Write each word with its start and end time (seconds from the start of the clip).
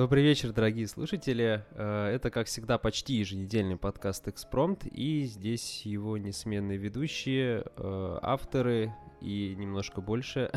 Добрый 0.00 0.22
вечер, 0.22 0.54
дорогие 0.54 0.88
слушатели. 0.88 1.62
Э, 1.72 2.06
это, 2.06 2.30
как 2.30 2.46
всегда, 2.46 2.78
почти 2.78 3.16
еженедельный 3.16 3.76
подкаст 3.76 4.26
«Экспромт», 4.28 4.86
и 4.86 5.24
здесь 5.24 5.82
его 5.84 6.16
несменные 6.16 6.78
ведущие, 6.78 7.66
э, 7.76 8.18
авторы 8.22 8.94
и 9.20 9.54
немножко 9.58 10.00
больше. 10.00 10.50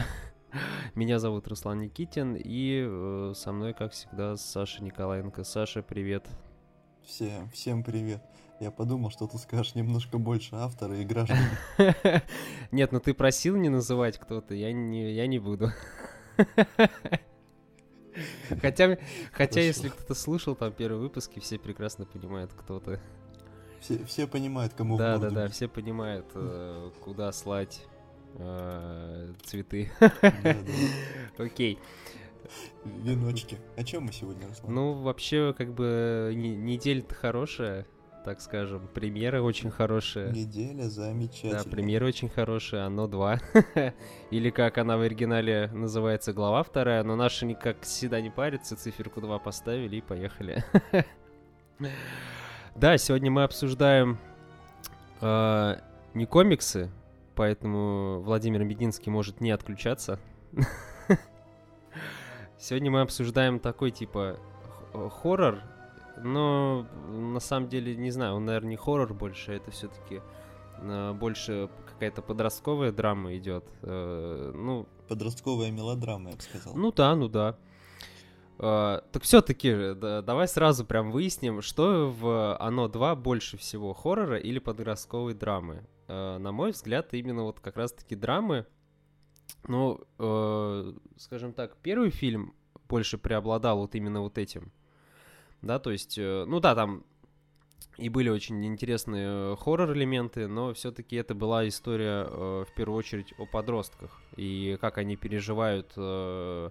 Меня 0.96 1.20
зовут 1.20 1.46
Руслан 1.50 1.82
Никитин, 1.82 2.36
и 2.36 2.86
э, 2.88 3.34
со 3.36 3.52
мной, 3.52 3.74
как 3.74 3.92
всегда, 3.92 4.38
Саша 4.38 4.82
Николаенко. 4.82 5.44
Саша, 5.44 5.84
привет. 5.84 6.26
Всем, 7.06 7.50
всем 7.50 7.84
привет. 7.84 8.24
Я 8.62 8.72
подумал, 8.72 9.12
что 9.12 9.28
ты 9.28 9.38
скажешь 9.38 9.76
немножко 9.76 10.20
больше 10.20 10.56
автора 10.56 10.98
и 10.98 11.04
граждан. 11.04 11.38
Нет, 12.72 12.94
ну 12.94 13.02
ты 13.02 13.14
просил 13.14 13.58
не 13.58 13.68
называть 13.68 14.18
кто-то, 14.20 14.56
я 14.56 14.72
не, 14.72 15.12
я 15.12 15.28
не 15.28 15.40
буду. 15.40 15.70
Хотя, 18.62 18.98
хотя 19.32 19.62
если 19.62 19.90
кто-то 19.90 20.16
слушал 20.16 20.56
там 20.56 20.72
первые 20.72 21.00
выпуски, 21.00 21.40
все 21.40 21.58
прекрасно 21.58 22.06
понимают, 22.06 22.52
кто 22.54 22.80
ты. 22.80 23.00
Все, 23.80 24.04
все 24.06 24.28
понимают, 24.28 24.74
кому 24.74 24.98
Да, 24.98 25.18
да, 25.18 25.30
да, 25.30 25.48
все 25.50 25.68
понимают, 25.68 26.26
э, 26.36 26.92
куда 27.02 27.32
слать 27.34 27.86
э, 28.36 29.34
цветы. 29.44 29.92
Окей. 31.38 31.80
Веночки. 32.86 33.58
О 33.76 33.84
чем 33.84 34.04
мы 34.04 34.14
сегодня, 34.14 34.48
Руслан? 34.48 34.74
Ну, 34.74 34.94
вообще, 34.94 35.54
как 35.58 35.74
бы, 35.74 36.32
неделя-то 36.36 37.14
хорошая 37.16 37.86
так 38.24 38.42
скажем. 38.42 38.88
Премьера 38.94 39.42
очень 39.42 39.70
хорошая. 39.70 40.32
Неделя 40.32 40.84
замечательная. 40.84 41.64
Да, 41.64 41.70
премьера 41.70 42.06
очень 42.06 42.30
хорошая, 42.30 42.86
оно 42.86 43.08
два. 43.08 43.40
Или 44.32 44.50
как 44.50 44.78
она 44.78 44.98
в 44.98 45.02
оригинале 45.02 45.70
называется, 45.74 46.34
глава 46.34 46.64
вторая, 46.64 47.04
но 47.04 47.16
наши 47.16 47.46
никак 47.46 47.82
всегда 47.82 48.22
не 48.22 48.30
парятся, 48.30 48.76
циферку 48.76 49.22
2 49.22 49.40
поставили 49.40 49.98
и 49.98 50.02
поехали. 50.02 50.64
да, 52.76 52.98
сегодня 52.98 53.30
мы 53.30 53.44
обсуждаем 53.44 54.18
э, 55.22 55.76
не 56.14 56.26
комиксы, 56.26 56.90
поэтому 57.36 58.22
Владимир 58.22 58.64
Мединский 58.64 59.12
может 59.12 59.42
не 59.42 59.52
отключаться. 59.52 60.20
Сегодня 62.58 62.92
мы 62.92 63.02
обсуждаем 63.02 63.60
такой 63.60 63.92
типа 63.92 64.40
хоррор, 64.94 65.62
но 66.18 66.88
на 67.10 67.40
самом 67.40 67.70
деле, 67.70 67.96
не 67.96 68.12
знаю, 68.12 68.36
он, 68.36 68.46
наверное, 68.46 68.72
не 68.72 68.76
хоррор 68.76 69.14
больше, 69.14 69.54
это 69.54 69.72
все-таки 69.72 70.22
э, 70.78 71.14
больше 71.14 71.70
какая-то 71.86 72.22
подростковая 72.22 72.92
драма 72.92 73.36
идет. 73.36 73.66
Э, 73.82 74.52
ну, 74.54 74.88
подростковая 75.08 75.72
мелодрама, 75.72 76.32
я 76.32 76.36
бы 76.36 76.42
сказал. 76.42 76.76
Ну 76.76 76.92
да, 76.92 77.16
ну 77.16 77.28
да. 77.28 77.58
Uh, 78.60 79.04
так 79.12 79.24
все-таки, 79.24 79.94
да, 79.96 80.22
давай 80.22 80.48
сразу 80.48 80.86
прям 80.86 81.12
выясним, 81.12 81.64
что 81.64 82.14
в 82.16 82.56
Оно 82.60 82.88
2 82.88 83.16
больше 83.16 83.58
всего 83.58 83.94
хоррора 83.94 84.38
или 84.38 84.60
подростковой 84.60 85.34
драмы. 85.34 85.88
Uh, 86.08 86.38
на 86.38 86.52
мой 86.52 86.72
взгляд, 86.72 87.14
именно 87.16 87.44
вот 87.44 87.60
как 87.60 87.78
раз-таки 87.78 88.16
драмы. 88.16 88.68
Ну, 89.68 90.02
uh, 90.20 91.02
скажем 91.18 91.54
так, 91.54 91.78
первый 91.78 92.12
фильм 92.12 92.54
больше 92.88 93.18
преобладал 93.18 93.80
вот 93.80 93.96
именно 93.96 94.22
вот 94.22 94.38
этим 94.38 94.72
да, 95.64 95.80
то 95.80 95.92
есть, 95.92 96.18
э, 96.18 96.46
ну 96.46 96.60
да, 96.60 96.76
там 96.76 97.04
и 97.98 98.10
были 98.10 98.30
очень 98.30 98.66
интересные 98.66 99.56
хоррор-элементы, 99.56 100.48
но 100.48 100.74
все-таки 100.74 101.16
это 101.16 101.34
была 101.34 101.68
история 101.68 102.28
э, 102.28 102.66
в 102.70 102.76
первую 102.76 102.98
очередь 102.98 103.34
о 103.38 103.46
подростках 103.46 104.22
и 104.36 104.78
как 104.82 104.98
они 104.98 105.16
переживают 105.16 105.94
э, 105.96 106.70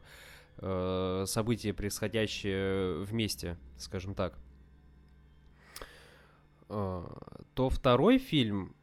события, 1.26 1.72
происходящие 1.72 3.02
вместе, 3.04 3.56
скажем 3.78 4.14
так. 4.14 4.34
То 6.68 7.70
второй 7.70 8.18
фильм, 8.18 8.74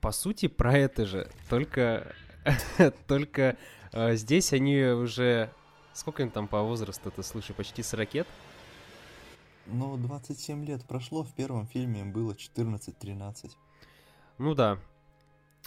по 0.00 0.12
сути, 0.12 0.48
про 0.48 0.76
это 0.76 1.06
же, 1.06 1.28
только, 1.48 2.14
только 3.08 3.56
здесь 4.12 4.52
они 4.52 4.82
уже... 4.84 5.50
Сколько 5.94 6.22
им 6.22 6.30
там 6.30 6.46
по 6.46 6.62
возрасту, 6.62 7.10
ты 7.10 7.22
слышишь, 7.22 7.56
почти 7.56 7.82
40 7.82 8.14
лет? 8.14 8.28
Ну, 9.66 9.96
27 9.96 10.64
лет 10.64 10.84
прошло, 10.84 11.22
в 11.24 11.32
первом 11.34 11.66
фильме 11.66 12.00
им 12.00 12.12
было 12.12 12.32
14-13. 12.32 13.50
Ну 14.38 14.54
да. 14.54 14.78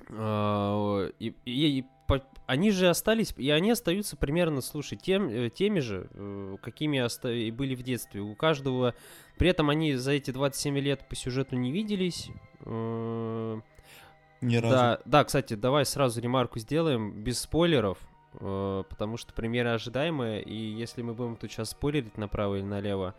А, 0.09 1.09
и, 1.19 1.33
и, 1.45 1.79
и 1.79 1.85
по, 2.07 2.23
они 2.45 2.71
же 2.71 2.89
остались, 2.89 3.33
и 3.37 3.49
они 3.49 3.71
остаются 3.71 4.15
примерно, 4.15 4.61
слушай, 4.61 4.97
тем, 4.97 5.27
э, 5.27 5.49
теми 5.49 5.79
же, 5.79 6.07
э, 6.13 6.57
какими 6.61 6.99
оста- 6.99 7.31
и 7.31 7.51
были 7.51 7.75
в 7.75 7.83
детстве. 7.83 8.21
У 8.21 8.35
каждого... 8.35 8.93
При 9.37 9.49
этом 9.49 9.69
они 9.69 9.93
за 9.95 10.13
эти 10.13 10.31
27 10.31 10.79
лет 10.79 11.07
по 11.07 11.15
сюжету 11.15 11.55
не 11.55 11.71
виделись. 11.71 12.29
Э, 12.61 13.59
Ни 14.41 14.55
разу. 14.57 14.73
Да, 14.73 14.99
да, 15.05 15.23
кстати, 15.23 15.55
давай 15.55 15.85
сразу 15.85 16.21
ремарку 16.21 16.59
сделаем, 16.59 17.11
без 17.23 17.39
спойлеров, 17.41 17.97
потому 18.33 19.17
что 19.17 19.33
примеры 19.33 19.69
ожидаемые, 19.69 20.43
и 20.43 20.55
если 20.55 21.01
мы 21.01 21.13
будем 21.15 21.37
тут 21.37 21.51
сейчас 21.51 21.71
спойлерить 21.71 22.17
направо 22.17 22.55
или 22.55 22.63
налево, 22.63 23.15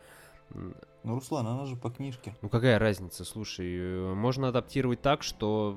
ну, 0.50 1.14
Руслан, 1.14 1.46
она 1.46 1.64
же 1.66 1.76
по 1.76 1.90
книжке. 1.90 2.36
Ну, 2.42 2.48
какая 2.48 2.78
разница? 2.78 3.24
Слушай, 3.24 3.76
э, 3.78 4.14
можно 4.14 4.48
адаптировать 4.48 5.00
так, 5.00 5.22
что... 5.22 5.76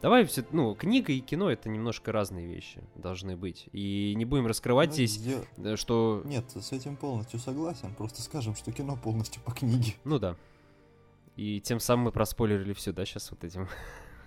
Давай 0.00 0.24
все... 0.24 0.44
Ну, 0.50 0.74
книга 0.74 1.12
и 1.12 1.20
кино— 1.20 1.50
это 1.52 1.68
немножко 1.68 2.12
разные 2.12 2.46
вещи 2.46 2.82
должны 2.94 3.36
быть. 3.36 3.68
И 3.72 4.14
не 4.16 4.24
будем 4.24 4.46
раскрывать 4.46 4.90
ну, 4.90 4.94
здесь, 4.94 5.16
дел... 5.18 5.76
что... 5.76 6.22
Нет, 6.24 6.44
с 6.50 6.72
этим 6.72 6.96
полностью 6.96 7.38
согласен. 7.38 7.94
Просто 7.94 8.22
скажем, 8.22 8.54
что 8.54 8.72
кино 8.72 8.96
полностью 8.96 9.40
по 9.42 9.52
книге. 9.52 9.94
Ну 10.04 10.18
да. 10.18 10.36
И 11.36 11.60
тем 11.60 11.80
самым 11.80 12.06
мы 12.06 12.12
проспойлерили 12.12 12.72
все, 12.72 12.92
да, 12.92 13.04
сейчас 13.06 13.30
вот 13.30 13.44
этим 13.44 13.68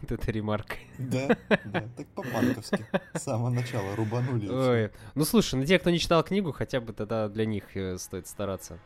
вот 0.01 0.11
этой 0.11 0.31
ремаркой. 0.31 0.79
Да, 0.97 1.38
да, 1.66 1.83
так 1.95 2.07
по-банковски. 2.07 2.85
С 3.13 3.23
самого 3.23 3.50
начала 3.50 3.95
рубанули. 3.95 4.47
Ой. 4.50 4.91
Ну 5.16 5.25
слушай, 5.25 5.56
на 5.56 5.66
те, 5.66 5.79
кто 5.79 5.89
не 5.89 6.00
читал 6.00 6.23
книгу, 6.23 6.51
хотя 6.51 6.81
бы 6.81 6.94
тогда 6.94 7.28
для 7.29 7.45
них 7.45 7.75
э, 7.75 7.97
стоит 7.97 8.28
стараться. 8.28 8.79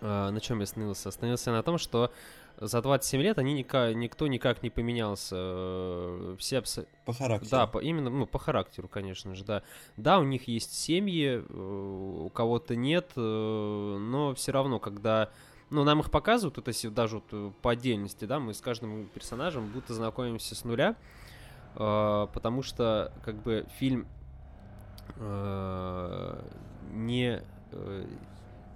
А, 0.00 0.30
на 0.30 0.40
чем 0.40 0.58
я 0.58 0.64
остановился? 0.64 1.08
Остановился 1.08 1.52
на 1.52 1.62
том, 1.62 1.78
что 1.78 2.12
за 2.58 2.80
27 2.80 3.20
лет 3.20 3.38
они 3.38 3.52
никак, 3.52 3.94
никто 3.94 4.26
никак 4.26 4.62
не 4.62 4.70
поменялся. 4.70 5.36
Э, 5.38 6.36
все 6.38 6.58
абс... 6.58 6.80
По 7.04 7.12
характеру. 7.12 7.50
Да, 7.50 7.66
по, 7.66 7.78
именно, 7.78 8.10
ну, 8.10 8.26
по 8.26 8.38
характеру, 8.38 8.88
конечно 8.88 9.34
же, 9.34 9.44
да. 9.44 9.62
Да, 9.96 10.18
у 10.18 10.24
них 10.24 10.48
есть 10.48 10.74
семьи, 10.74 11.42
э, 11.46 11.52
у 11.52 12.30
кого-то 12.30 12.76
нет, 12.76 13.12
но 13.16 14.34
все 14.34 14.52
равно, 14.52 14.78
когда 14.78 15.30
ну, 15.70 15.84
нам 15.84 16.00
их 16.00 16.10
показывают, 16.10 16.56
вот 16.56 16.68
если 16.68 16.88
даже 16.88 17.16
вот 17.16 17.24
э, 17.32 17.50
по 17.62 17.72
отдельности, 17.72 18.24
да, 18.24 18.38
мы 18.38 18.54
с 18.54 18.60
каждым 18.60 19.06
персонажем 19.08 19.66
будто 19.68 19.94
знакомимся 19.94 20.54
с 20.54 20.64
нуля, 20.64 20.96
э, 21.74 22.26
потому 22.32 22.62
что, 22.62 23.12
как 23.24 23.36
бы, 23.42 23.66
фильм 23.78 24.06
э, 25.16 26.42
не... 26.92 27.42
Э, 27.72 28.06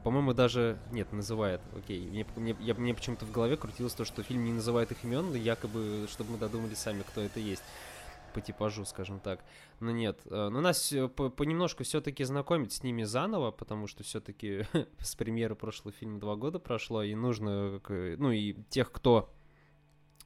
по-моему, 0.03 0.33
даже... 0.33 0.79
Нет, 0.93 1.13
называет. 1.13 1.61
Окей. 1.77 2.09
Мне, 2.09 2.27
мне, 2.37 2.57
я, 2.61 2.75
мне 2.75 2.95
почему-то 2.95 3.27
в 3.27 3.33
голове 3.33 3.59
крутилось 3.59 3.93
то, 3.93 4.07
что 4.07 4.23
фильм 4.23 4.45
не 4.45 4.53
называет 4.53 4.91
их 4.93 5.05
имен, 5.05 5.35
якобы, 5.35 6.07
чтобы 6.11 6.33
мы 6.33 6.39
додумали 6.39 6.75
сами, 6.75 7.03
кто 7.03 7.21
это 7.21 7.39
есть 7.39 7.63
по 8.33 8.41
типажу, 8.41 8.85
скажем 8.85 9.21
так. 9.21 9.45
Но 9.81 9.91
нет, 9.91 10.21
э, 10.27 10.49
но 10.49 10.61
нас 10.61 10.91
понемножку 11.15 11.85
все-таки 11.85 12.25
знакомить 12.25 12.73
с 12.73 12.83
ними 12.83 13.03
заново, 13.03 13.51
потому 13.51 13.87
что 13.87 14.03
все-таки 14.03 14.67
с 14.99 15.15
премьеры 15.15 15.55
прошлого 15.55 15.93
фильма 15.93 16.19
два 16.21 16.37
года 16.37 16.59
прошло, 16.59 17.03
и 17.03 17.15
нужно, 17.15 17.81
ну 17.89 18.31
и 18.31 18.55
тех, 18.71 18.91
кто 18.93 19.31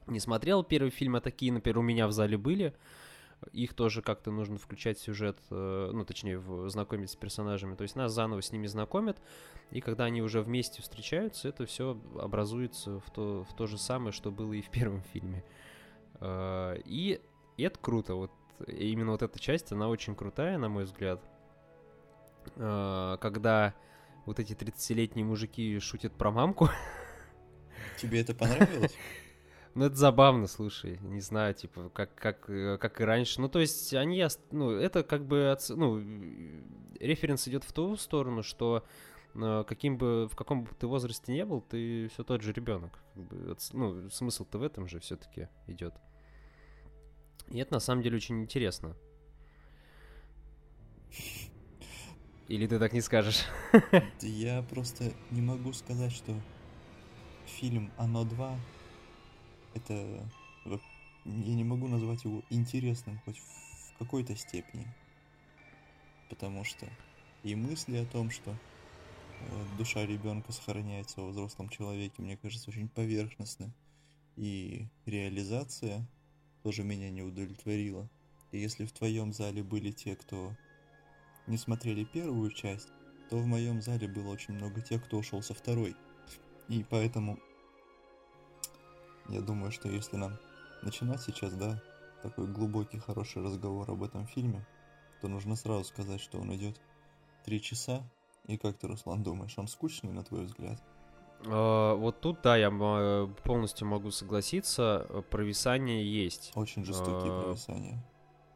не 0.07 0.19
смотрел 0.19 0.63
первый 0.63 0.91
фильм, 0.91 1.15
а 1.15 1.21
такие, 1.21 1.51
например, 1.51 1.79
у 1.79 1.81
меня 1.81 2.07
в 2.07 2.11
зале 2.11 2.37
были, 2.37 2.75
их 3.51 3.73
тоже 3.73 4.01
как-то 4.01 4.31
нужно 4.31 4.57
включать 4.57 4.97
в 4.97 5.01
сюжет, 5.01 5.37
э, 5.51 5.91
ну, 5.93 6.05
точнее, 6.05 6.39
в, 6.39 6.69
знакомить 6.69 7.11
с 7.11 7.15
персонажами. 7.15 7.75
То 7.75 7.83
есть 7.83 7.95
нас 7.95 8.11
заново 8.11 8.41
с 8.41 8.51
ними 8.51 8.67
знакомят, 8.67 9.21
и 9.71 9.81
когда 9.81 10.05
они 10.05 10.21
уже 10.21 10.41
вместе 10.41 10.81
встречаются, 10.81 11.49
это 11.49 11.65
все 11.65 11.99
образуется 12.19 12.99
в 12.99 13.09
то, 13.11 13.43
в 13.43 13.55
то 13.55 13.67
же 13.67 13.77
самое, 13.77 14.11
что 14.11 14.31
было 14.31 14.53
и 14.53 14.61
в 14.61 14.69
первом 14.69 15.01
фильме. 15.01 15.43
Э, 16.19 16.77
и 16.85 17.21
и 17.57 17.63
это 17.63 17.79
круто. 17.79 18.15
Вот 18.15 18.31
именно 18.67 19.11
вот 19.11 19.21
эта 19.21 19.39
часть, 19.39 19.71
она 19.71 19.89
очень 19.89 20.15
крутая, 20.15 20.57
на 20.57 20.69
мой 20.69 20.85
взгляд. 20.85 21.21
А, 22.57 23.17
когда 23.17 23.73
вот 24.25 24.39
эти 24.39 24.53
30-летние 24.53 25.25
мужики 25.25 25.79
шутят 25.79 26.13
про 26.13 26.31
мамку. 26.31 26.69
Тебе 27.97 28.21
это 28.21 28.33
понравилось? 28.33 28.95
Ну, 29.75 29.85
это 29.85 29.95
забавно, 29.95 30.47
слушай, 30.47 30.97
не 31.01 31.19
знаю, 31.19 31.53
типа, 31.53 31.89
как, 31.89 32.15
как, 32.15 32.45
как 32.45 33.01
и 33.01 33.03
раньше. 33.03 33.41
Ну, 33.41 33.49
то 33.49 33.59
есть, 33.59 33.93
они, 33.93 34.25
ну, 34.51 34.71
это 34.71 35.03
как 35.03 35.25
бы, 35.25 35.53
ну, 35.67 35.99
референс 36.97 37.45
идет 37.49 37.65
в 37.65 37.73
ту 37.73 37.97
сторону, 37.97 38.41
что 38.41 38.85
а, 39.35 39.63
каким 39.65 39.97
бы, 39.97 40.27
в 40.29 40.35
каком 40.35 40.63
бы 40.63 40.71
ты 40.79 40.87
возрасте 40.87 41.33
не 41.33 41.45
был, 41.45 41.61
ты 41.61 42.07
все 42.07 42.23
тот 42.23 42.41
же 42.41 42.53
ребенок. 42.53 42.99
Ну, 43.73 44.09
смысл-то 44.09 44.57
в 44.59 44.63
этом 44.63 44.87
же 44.87 44.99
все-таки 44.99 45.49
идет. 45.67 45.93
И 47.49 47.59
это 47.59 47.73
на 47.73 47.79
самом 47.79 48.01
деле 48.01 48.17
очень 48.17 48.41
интересно. 48.41 48.95
Или 52.47 52.67
ты 52.67 52.77
так 52.77 52.93
не 52.93 53.01
скажешь? 53.01 53.45
Я 54.21 54.61
просто 54.63 55.13
не 55.31 55.41
могу 55.41 55.73
сказать, 55.73 56.11
что 56.11 56.39
фильм 57.45 57.91
«Оно 57.97 58.23
2» 58.23 58.57
это... 59.75 60.29
Я 61.25 61.55
не 61.55 61.63
могу 61.63 61.87
назвать 61.87 62.23
его 62.23 62.43
интересным 62.51 63.19
хоть 63.25 63.39
в 63.39 63.97
какой-то 63.97 64.35
степени. 64.35 64.87
Потому 66.29 66.63
что 66.63 66.87
и 67.43 67.55
мысли 67.55 67.97
о 67.97 68.05
том, 68.05 68.29
что 68.29 68.51
э, 68.51 69.65
душа 69.77 70.05
ребенка 70.05 70.51
сохраняется 70.51 71.21
во 71.21 71.29
взрослом 71.29 71.69
человеке, 71.69 72.21
мне 72.21 72.37
кажется, 72.37 72.69
очень 72.69 72.89
поверхностны. 72.89 73.73
И 74.35 74.87
реализация 75.05 76.07
тоже 76.65 76.83
меня 76.83 77.11
не 77.11 77.21
удовлетворила. 77.21 78.09
И 78.51 78.57
если 78.57 78.85
в 78.85 78.91
твоем 78.91 79.31
зале 79.33 79.61
были 79.61 79.91
те, 79.91 80.15
кто 80.15 80.51
не 81.45 81.59
смотрели 81.59 82.03
первую 82.03 82.49
часть, 82.49 82.87
то 83.29 83.37
в 83.37 83.45
моем 83.45 83.83
зале 83.83 84.07
было 84.07 84.29
очень 84.29 84.55
много 84.55 84.81
тех, 84.81 85.05
кто 85.05 85.19
ушел 85.19 85.43
со 85.43 85.53
второй. 85.53 85.95
И 86.67 86.83
поэтому 86.89 87.37
я 89.29 89.41
думаю, 89.41 89.71
что 89.71 89.89
если 89.89 90.15
нам 90.15 90.39
начинать 90.81 91.21
сейчас, 91.21 91.53
да, 91.53 91.79
такой 92.23 92.47
глубокий, 92.47 92.97
хороший 92.97 93.43
разговор 93.43 93.91
об 93.91 94.01
этом 94.01 94.25
фильме, 94.25 94.65
то 95.21 95.27
нужно 95.27 95.55
сразу 95.55 95.83
сказать, 95.83 96.19
что 96.19 96.39
он 96.39 96.55
идет 96.55 96.81
три 97.43 97.61
часа. 97.61 98.01
И 98.47 98.57
как 98.57 98.75
ты, 98.79 98.87
Руслан, 98.87 99.21
думаешь, 99.21 99.53
он 99.59 99.67
скучный, 99.67 100.13
на 100.13 100.23
твой 100.23 100.45
взгляд? 100.45 100.81
А, 101.45 101.95
вот 101.95 102.21
тут, 102.21 102.41
да, 102.41 102.57
я 102.57 102.69
полностью 103.43 103.87
могу 103.87 104.11
согласиться, 104.11 105.07
провисание 105.29 106.05
есть. 106.05 106.51
Очень 106.55 106.83
жестокие 106.83 107.31
а, 107.31 107.43
провисания. 107.43 108.03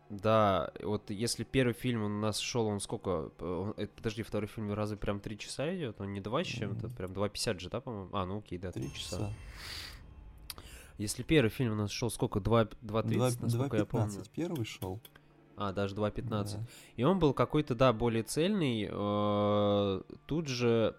Да, 0.09 0.71
вот 0.81 1.11
если 1.11 1.43
первый 1.43 1.73
фильм 1.73 2.03
у 2.03 2.09
нас 2.09 2.39
шел, 2.39 2.65
он 2.65 2.79
сколько? 2.79 3.31
Он, 3.39 3.73
это, 3.77 3.91
подожди, 3.95 4.23
второй 4.23 4.47
фильм 4.47 4.73
разве 4.73 4.97
прям 4.97 5.19
три 5.19 5.37
часа 5.37 5.75
идет? 5.75 6.01
Он 6.01 6.11
не 6.13 6.19
два 6.19 6.43
с 6.43 6.47
чем-то? 6.47 6.87
Mm-hmm. 6.87 6.95
Прям 6.95 7.11
2.50 7.11 7.59
же, 7.59 7.69
да, 7.69 7.79
по-моему? 7.79 8.09
А, 8.13 8.25
ну 8.25 8.39
окей, 8.39 8.57
да, 8.57 8.71
три 8.71 8.91
часа. 8.91 9.17
часа. 9.17 9.33
Если 10.97 11.21
первый 11.21 11.49
фильм 11.49 11.73
у 11.73 11.75
нас 11.75 11.91
шел 11.91 12.09
сколько? 12.09 12.39
2.30, 12.39 13.37
насколько 13.41 13.69
2, 13.69 13.77
я 13.77 13.85
помню. 13.85 14.23
первый 14.33 14.65
шел. 14.65 14.99
А, 15.55 15.73
даже 15.73 15.95
2.15. 15.95 16.27
Да. 16.27 16.45
И 16.95 17.03
он 17.03 17.19
был 17.19 17.33
какой-то, 17.33 17.75
да, 17.75 17.93
более 17.93 18.23
цельный. 18.23 18.87
Э, 18.89 20.01
тут 20.25 20.47
же... 20.47 20.95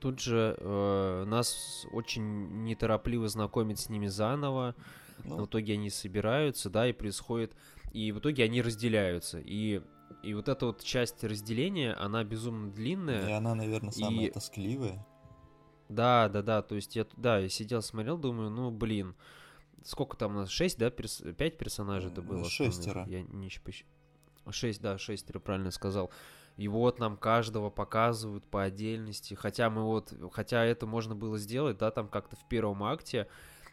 Тут 0.00 0.20
же 0.20 0.56
э, 0.58 1.24
нас 1.26 1.86
очень 1.92 2.64
неторопливо 2.64 3.28
знакомят 3.28 3.78
с 3.78 3.88
ними 3.88 4.06
заново. 4.06 4.74
Ну. 5.24 5.42
В 5.42 5.46
итоге 5.46 5.74
они 5.74 5.90
собираются, 5.90 6.70
да, 6.70 6.88
и 6.88 6.92
происходит... 6.92 7.54
И 7.92 8.12
в 8.12 8.20
итоге 8.20 8.44
они 8.44 8.62
разделяются. 8.62 9.40
И 9.40 9.82
и 10.22 10.34
вот 10.34 10.48
эта 10.48 10.66
вот 10.66 10.82
часть 10.82 11.22
разделения, 11.24 11.94
она 11.94 12.24
безумно 12.24 12.70
длинная. 12.70 13.28
И 13.28 13.32
она, 13.32 13.54
наверное, 13.54 13.90
самая 13.90 14.26
и... 14.26 14.30
тоскливая. 14.30 15.06
Да, 15.88 16.28
да, 16.28 16.42
да, 16.42 16.62
то 16.62 16.74
есть 16.76 16.94
я, 16.94 17.06
да, 17.16 17.38
я 17.38 17.48
сидел, 17.48 17.82
смотрел, 17.82 18.16
думаю, 18.16 18.50
ну, 18.50 18.70
блин, 18.70 19.16
сколько 19.82 20.16
там 20.16 20.32
у 20.32 20.40
нас, 20.40 20.50
6, 20.50 20.78
да, 20.78 20.90
перс... 20.90 21.22
5 21.36 21.58
персонажей 21.58 22.12
это 22.12 22.22
было? 22.22 22.44
Шестеро. 22.44 23.04
Я 23.08 23.22
не 23.22 23.50
посч... 23.64 23.84
6, 24.48 24.80
да, 24.80 24.98
шестеро, 24.98 25.40
правильно 25.40 25.70
сказал. 25.70 26.10
И 26.56 26.68
вот 26.68 26.98
нам 26.98 27.16
каждого 27.16 27.70
показывают 27.70 28.44
по 28.44 28.62
отдельности, 28.62 29.34
хотя 29.34 29.70
мы 29.70 29.84
вот, 29.84 30.14
хотя 30.32 30.64
это 30.64 30.86
можно 30.86 31.14
было 31.14 31.38
сделать, 31.38 31.78
да, 31.78 31.90
там 31.90 32.08
как-то 32.08 32.36
в 32.36 32.46
первом 32.48 32.82
акте, 32.84 33.28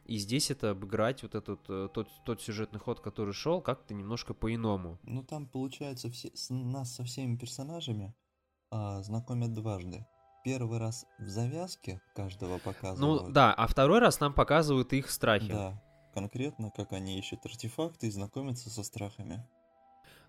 и 0.05 0.17
здесь 0.17 0.51
это 0.51 0.71
обыграть 0.71 1.23
вот 1.23 1.35
этот 1.35 1.59
э, 1.67 1.89
тот, 1.93 2.07
тот 2.23 2.41
сюжетный 2.41 2.79
ход, 2.79 3.01
который 3.01 3.33
шел, 3.33 3.61
как-то 3.61 3.93
немножко 3.93 4.33
по-иному. 4.33 4.99
Ну 5.03 5.21
там 5.21 5.47
получается 5.47 6.09
все, 6.09 6.31
с, 6.33 6.49
нас 6.49 6.95
со 6.95 7.03
всеми 7.03 7.35
персонажами 7.35 8.15
а, 8.71 9.01
знакомят 9.01 9.53
дважды 9.53 10.05
первый 10.47 10.79
раз 10.79 11.05
в 11.19 11.27
завязке 11.27 11.99
каждого 12.15 12.57
показывают. 12.59 13.25
Ну 13.25 13.29
да, 13.33 13.53
а 13.53 13.67
второй 13.67 13.99
раз 13.99 14.21
нам 14.21 14.33
показывают 14.33 14.93
их 14.93 15.09
страхи. 15.11 15.51
Да, 15.51 15.83
конкретно, 16.13 16.71
как 16.71 16.93
они 16.93 17.19
ищут 17.19 17.45
артефакты 17.45 18.07
и 18.07 18.11
знакомятся 18.11 18.69
со 18.69 18.81
страхами. 18.83 19.45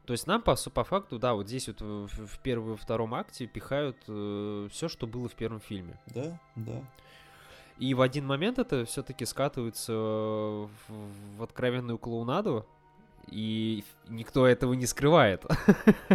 То 0.09 0.13
есть 0.13 0.27
нам 0.27 0.41
по, 0.41 0.57
по 0.57 0.85
факту, 0.85 1.19
да, 1.19 1.35
вот 1.35 1.49
здесь 1.49 1.69
вот 1.69 1.83
в, 1.83 2.07
в 2.07 2.39
первом 2.39 2.73
и 2.73 2.77
втором 2.79 3.15
акте 3.15 3.47
пихают 3.47 3.99
э, 4.09 4.69
все, 4.73 4.89
что 4.89 5.07
было 5.07 5.29
в 5.29 5.35
первом 5.35 5.61
фильме. 5.61 6.01
Да, 6.07 6.41
да. 6.57 6.83
И 7.77 7.93
в 7.93 8.01
один 8.01 8.27
момент 8.27 8.59
это 8.59 8.87
все-таки 8.87 9.27
скатывается 9.27 9.93
в, 9.93 10.71
в 11.37 11.43
откровенную 11.43 11.99
клоунаду, 11.99 12.67
и 13.27 13.85
никто 14.09 14.47
этого 14.47 14.73
не 14.73 14.87
скрывает. 14.87 15.45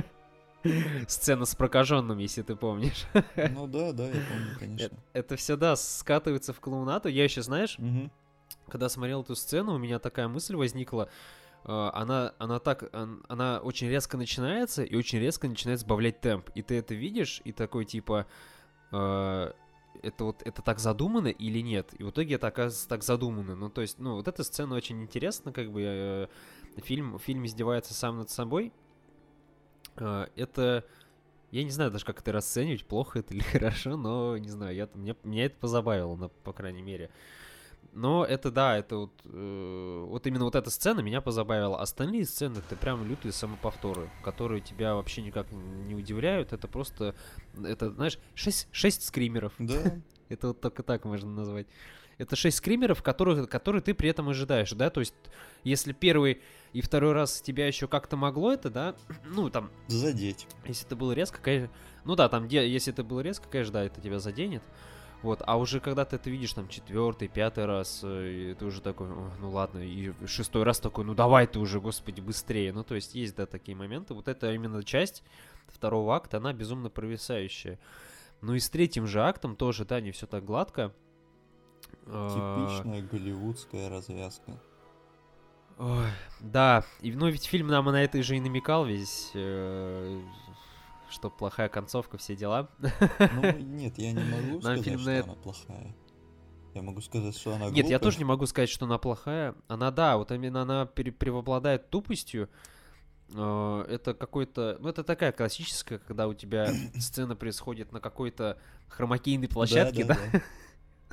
Сцена 1.07 1.45
с 1.45 1.53
прокаженным, 1.53 2.17
если 2.17 2.41
ты 2.41 2.55
помнишь. 2.55 3.05
Ну 3.51 3.67
да, 3.67 3.91
да, 3.91 4.07
я 4.07 4.13
помню, 4.13 4.57
конечно. 4.57 4.85
Это, 4.85 4.95
это 5.13 5.35
все, 5.35 5.55
да, 5.55 5.75
скатывается 5.75 6.51
в 6.51 6.59
клоунату. 6.59 7.09
Я 7.09 7.25
еще, 7.25 7.43
знаешь, 7.43 7.77
угу. 7.77 8.09
когда 8.69 8.89
смотрел 8.89 9.21
эту 9.21 9.35
сцену, 9.35 9.75
у 9.75 9.77
меня 9.77 9.99
такая 9.99 10.27
мысль 10.27 10.55
возникла. 10.55 11.09
Она, 11.65 12.33
она 12.39 12.59
так, 12.59 12.89
она 13.27 13.59
очень 13.59 13.89
резко 13.89 14.17
начинается 14.17 14.83
и 14.83 14.95
очень 14.95 15.19
резко 15.19 15.47
начинает 15.47 15.79
сбавлять 15.79 16.19
темп. 16.19 16.49
И 16.55 16.61
ты 16.61 16.75
это 16.75 16.93
видишь, 16.93 17.41
и 17.45 17.51
такой 17.51 17.85
типа, 17.85 18.27
uh, 18.91 19.55
это 20.01 20.23
вот 20.25 20.41
это 20.43 20.61
так 20.61 20.79
задумано 20.79 21.27
или 21.27 21.59
нет? 21.59 21.93
И 21.97 22.03
в 22.03 22.09
итоге 22.09 22.35
это 22.35 22.47
оказывается 22.47 22.87
так 22.87 23.03
задумано. 23.03 23.55
Ну, 23.55 23.69
то 23.69 23.81
есть, 23.81 23.99
ну, 23.99 24.15
вот 24.15 24.27
эта 24.27 24.43
сцена 24.43 24.75
очень 24.75 25.01
интересна, 25.01 25.51
как 25.51 25.71
бы 25.71 25.81
э, 25.83 26.27
фильм, 26.81 27.19
фильм 27.19 27.45
издевается 27.45 27.93
сам 27.93 28.17
над 28.17 28.29
собой, 28.29 28.73
а, 29.95 30.29
это... 30.35 30.85
Я 31.51 31.63
не 31.63 31.69
знаю 31.69 31.91
даже, 31.91 32.03
как 32.03 32.19
это 32.19 32.31
расценивать, 32.31 32.85
плохо 32.85 33.19
это 33.19 33.33
или 33.33 33.41
хорошо, 33.43 33.95
но 33.95 34.37
не 34.37 34.49
знаю, 34.49 34.75
я, 34.75 34.89
меня, 34.95 35.15
меня 35.23 35.45
это 35.45 35.55
позабавило, 35.57 36.15
на, 36.15 36.29
по 36.29 36.51
крайней 36.51 36.81
мере. 36.81 37.11
Но 37.91 38.25
это 38.25 38.49
да, 38.51 38.77
это 38.77 38.97
вот, 38.97 39.13
э, 39.25 40.05
вот 40.07 40.25
именно 40.25 40.45
вот 40.45 40.55
эта 40.55 40.69
сцена 40.69 41.01
меня 41.01 41.21
позабавила. 41.21 41.79
Остальные 41.79 42.25
сцены 42.25 42.59
это 42.59 42.75
прям 42.75 43.07
лютые 43.07 43.31
самоповторы, 43.31 44.09
которые 44.23 44.61
тебя 44.61 44.95
вообще 44.95 45.21
никак 45.21 45.51
не 45.51 45.93
удивляют. 45.93 46.53
Это 46.53 46.67
просто, 46.67 47.15
это, 47.63 47.91
знаешь, 47.91 48.17
шесть, 48.33 48.67
шесть 48.71 49.05
скримеров. 49.05 49.53
Да. 49.59 49.99
это 50.29 50.49
вот 50.49 50.61
только 50.61 50.83
так 50.83 51.05
можно 51.05 51.29
назвать. 51.29 51.67
Это 52.17 52.35
шесть 52.35 52.57
скримеров, 52.57 53.01
которых, 53.01 53.49
которые 53.49 53.81
ты 53.81 53.93
при 53.93 54.09
этом 54.09 54.29
ожидаешь, 54.29 54.71
да? 54.71 54.89
То 54.89 54.99
есть, 54.99 55.15
если 55.63 55.93
первый 55.93 56.41
и 56.71 56.81
второй 56.81 57.13
раз 57.13 57.41
тебя 57.41 57.67
еще 57.67 57.87
как-то 57.87 58.17
могло 58.17 58.53
это, 58.53 58.69
да, 58.69 58.95
ну, 59.25 59.49
там... 59.49 59.71
Задеть. 59.87 60.47
Если 60.65 60.85
это 60.85 60.95
было 60.95 61.11
резко, 61.11 61.39
конечно... 61.41 61.69
Ну 62.05 62.15
да, 62.15 62.29
там, 62.29 62.47
если 62.47 62.91
это 62.91 63.03
было 63.03 63.21
резко, 63.21 63.47
конечно, 63.49 63.73
да, 63.73 63.83
это 63.83 64.01
тебя 64.01 64.19
заденет. 64.19 64.63
Вот, 65.23 65.41
а 65.45 65.57
уже 65.57 65.79
когда 65.79 66.03
ты 66.03 66.17
это 66.17 66.29
видишь 66.29 66.51
там 66.51 66.67
четвертый, 66.67 67.29
пятый 67.29 67.65
раз, 67.65 68.01
э, 68.03 68.51
и 68.51 68.53
ты 68.55 68.65
уже 68.65 68.81
такой, 68.81 69.07
ну 69.39 69.51
ладно, 69.51 69.79
и 69.79 70.11
шестой 70.27 70.63
раз 70.63 70.79
такой, 70.79 71.05
ну 71.05 71.15
давай 71.15 71.47
ты 71.47 71.59
уже, 71.59 71.79
господи, 71.79 72.19
быстрее. 72.19 72.73
Ну, 72.73 72.83
то 72.83 72.93
есть 72.93 73.15
есть, 73.15 73.33
да, 73.37 73.45
такие 73.45 73.75
моменты. 73.75 74.13
Вот 74.13 74.27
это 74.27 74.51
именно 74.53 74.83
часть 74.83 75.23
второго 75.67 76.13
акта, 76.13 76.37
она 76.37 76.51
безумно 76.51 76.89
провисающая. 76.89 77.79
Ну 78.41 78.53
и 78.53 78.59
с 78.59 78.69
третьим 78.69 79.07
же 79.07 79.21
актом 79.21 79.55
тоже, 79.55 79.85
да, 79.85 80.01
не 80.01 80.11
все 80.11 80.27
так 80.27 80.43
гладко. 80.43 80.93
А, 82.05 82.67
Типичная 82.67 83.01
голливудская 83.01 83.89
развязка. 83.89 84.59
Ой, 85.79 86.07
да, 86.41 86.83
и, 86.99 87.13
ну 87.13 87.29
ведь 87.29 87.45
фильм 87.45 87.67
нам 87.67 87.85
на 87.85 88.03
это 88.03 88.21
же 88.21 88.35
и 88.35 88.41
намекал 88.41 88.85
весь, 88.85 89.31
э, 89.33 90.21
что 91.13 91.29
плохая 91.29 91.69
концовка, 91.69 92.17
все 92.17 92.35
дела. 92.35 92.69
Ну, 92.79 93.57
нет, 93.59 93.97
я 93.97 94.11
не 94.11 94.23
могу 94.51 94.61
сказать, 94.61 94.83
фильм 94.83 94.99
что 94.99 95.09
на... 95.09 95.23
она 95.23 95.33
плохая. 95.35 95.95
Я 96.73 96.81
могу 96.81 97.01
сказать, 97.01 97.37
что 97.37 97.53
она 97.53 97.69
Нет, 97.69 97.87
я 97.87 97.99
тоже 97.99 98.17
не 98.17 98.23
могу 98.23 98.45
сказать, 98.47 98.69
что 98.69 98.85
она 98.85 98.97
плохая. 98.97 99.55
Она, 99.67 99.91
да, 99.91 100.17
вот 100.17 100.31
именно 100.31 100.63
она 100.63 100.85
преобладает 100.85 101.89
тупостью. 101.89 102.49
Э, 103.33 103.85
это 103.87 104.13
какой-то... 104.15 104.77
Ну, 104.79 104.89
это 104.89 105.03
такая 105.03 105.31
классическая, 105.31 105.99
когда 105.99 106.27
у 106.27 106.33
тебя 106.33 106.73
сцена 106.95 107.35
происходит 107.35 107.91
на 107.91 107.99
какой-то 107.99 108.57
хромакейной 108.87 109.47
площадке, 109.47 110.03
да? 110.03 110.15
да, 110.15 110.39
да. 110.39 110.41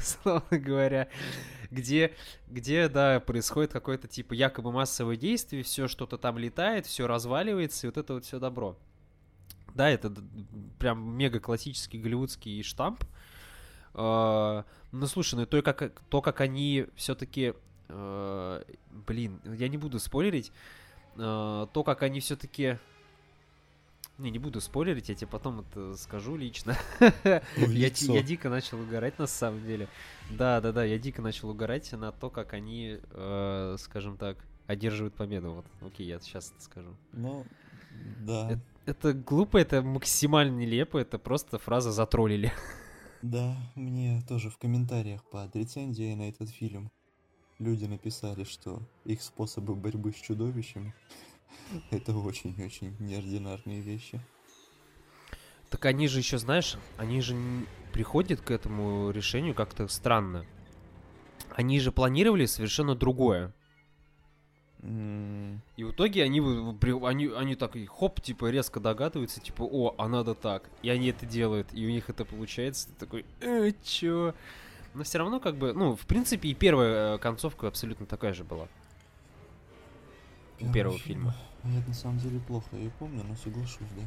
словно 0.03 0.59
говоря, 0.59 1.09
где, 1.71 2.15
где, 2.49 2.89
да, 2.89 3.21
происходит 3.21 3.73
какое-то 3.73 4.09
типа 4.09 4.33
якобы 4.33 4.73
массовое 4.73 5.17
действие, 5.17 5.63
все 5.63 5.89
что-то 5.89 6.17
там 6.19 6.39
летает, 6.39 6.87
все 6.87 7.07
разваливается, 7.07 7.87
и 7.87 7.91
вот 7.91 7.99
это 7.99 8.15
вот 8.15 8.25
все 8.25 8.39
добро. 8.39 8.79
Да, 9.75 9.89
это 9.89 10.13
прям 10.79 11.17
мега 11.17 11.41
классический 11.41 11.99
голливудский 11.99 12.63
штамп. 12.63 13.05
Uh, 13.93 14.65
ну, 14.93 15.07
слушай, 15.07 15.35
ну 15.35 15.47
то, 15.47 15.61
как, 15.63 16.01
то, 16.09 16.23
как 16.23 16.41
они 16.41 16.87
все-таки... 16.95 17.55
Uh, 17.89 18.65
блин, 19.07 19.41
я 19.45 19.69
не 19.69 19.79
буду 19.79 19.99
спойлерить. 19.99 20.53
Uh, 21.17 21.69
то, 21.73 21.83
как 21.83 22.03
они 22.03 22.21
все-таки 22.21 22.79
не, 24.21 24.31
не 24.31 24.39
буду 24.39 24.61
спойлерить, 24.61 25.09
я 25.09 25.15
тебе 25.15 25.29
потом 25.29 25.61
это 25.61 25.97
скажу 25.97 26.37
лично. 26.37 26.77
я, 27.25 27.43
я 27.65 28.23
дико 28.23 28.51
начал 28.51 28.81
угорать 28.81 29.19
на 29.19 29.27
самом 29.27 29.65
деле. 29.67 29.89
Да, 30.31 30.61
да, 30.61 30.73
да, 30.73 30.85
я 30.85 30.99
дико 30.99 31.23
начал 31.23 31.51
угорать 31.51 31.91
на 31.93 32.13
то, 32.13 32.29
как 32.31 32.53
они, 32.53 32.99
э, 33.13 33.77
скажем 33.79 34.17
так, 34.19 34.37
одерживают 34.67 35.15
победу. 35.15 35.53
Вот, 35.53 35.67
окей, 35.81 36.07
я 36.07 36.21
сейчас 36.21 36.53
это 36.53 36.63
скажу. 36.63 36.95
Ну, 37.13 37.47
да. 38.19 38.53
Это, 38.53 38.61
это 38.87 39.13
глупо, 39.13 39.59
это 39.59 39.83
максимально 39.83 40.57
нелепо, 40.57 40.99
это 40.99 41.19
просто 41.19 41.59
фраза 41.59 41.93
затроллили. 41.93 42.53
Да, 43.23 43.57
мне 43.75 44.23
тоже 44.29 44.51
в 44.51 44.59
комментариях 44.59 45.23
под 45.25 45.55
рецензией 45.55 46.15
на 46.15 46.29
этот 46.29 46.49
фильм 46.51 46.91
люди 47.59 47.85
написали, 47.85 48.45
что 48.45 48.83
их 49.05 49.23
способы 49.23 49.75
борьбы 49.75 50.13
с 50.13 50.17
чудовищами 50.17 50.95
это 51.91 52.17
очень-очень 52.17 52.97
неординарные 52.99 53.81
вещи. 53.81 54.21
Так 55.69 55.85
они 55.85 56.09
же 56.09 56.19
еще, 56.19 56.39
знаешь, 56.39 56.77
они 56.97 57.21
же 57.21 57.37
приходят 57.93 58.41
к 58.41 58.51
этому 58.51 59.11
решению 59.11 59.55
как-то 59.55 59.87
странно. 59.89 60.45
Они 61.55 61.79
же 61.79 61.93
планировали 61.93 62.47
совершенно 62.47 62.95
другое. 62.97 63.55
И 64.83 65.85
в 65.85 65.91
итоге 65.91 66.23
они, 66.25 66.41
они, 66.41 67.27
они 67.27 67.55
так, 67.55 67.77
хоп, 67.89 68.21
типа, 68.23 68.51
резко 68.51 68.81
догадываются, 68.81 69.41
типа, 69.41 69.63
о, 69.63 69.95
а 69.99 70.09
надо 70.09 70.35
так. 70.35 70.71
И 70.83 70.89
они 70.89 71.09
это 71.09 71.27
делают, 71.27 71.69
и 71.75 71.87
у 71.87 71.91
них 71.91 72.09
это 72.09 72.25
получается. 72.25 72.89
Ты 72.89 72.95
такой, 72.95 73.27
э, 73.41 73.73
чё? 73.85 74.35
Но 74.95 75.05
все 75.05 75.19
равно, 75.19 75.39
как 75.39 75.57
бы, 75.57 75.73
ну, 75.75 75.95
в 75.97 76.07
принципе, 76.07 76.49
и 76.49 76.55
первая 76.55 77.17
э, 77.17 77.19
концовка 77.19 77.69
абсолютно 77.69 78.07
такая 78.07 78.33
же 78.33 78.43
была. 78.43 78.69
У 80.61 80.73
первого 80.73 80.99
фильма. 80.99 81.35
фильма. 81.63 81.77
Я 81.81 81.87
на 81.87 81.95
самом 81.95 82.19
деле 82.19 82.41
плохо 82.41 82.69
я 82.77 82.91
помню, 82.99 83.23
но 83.29 83.37
соглашусь, 83.37 83.89
да. 83.97 84.03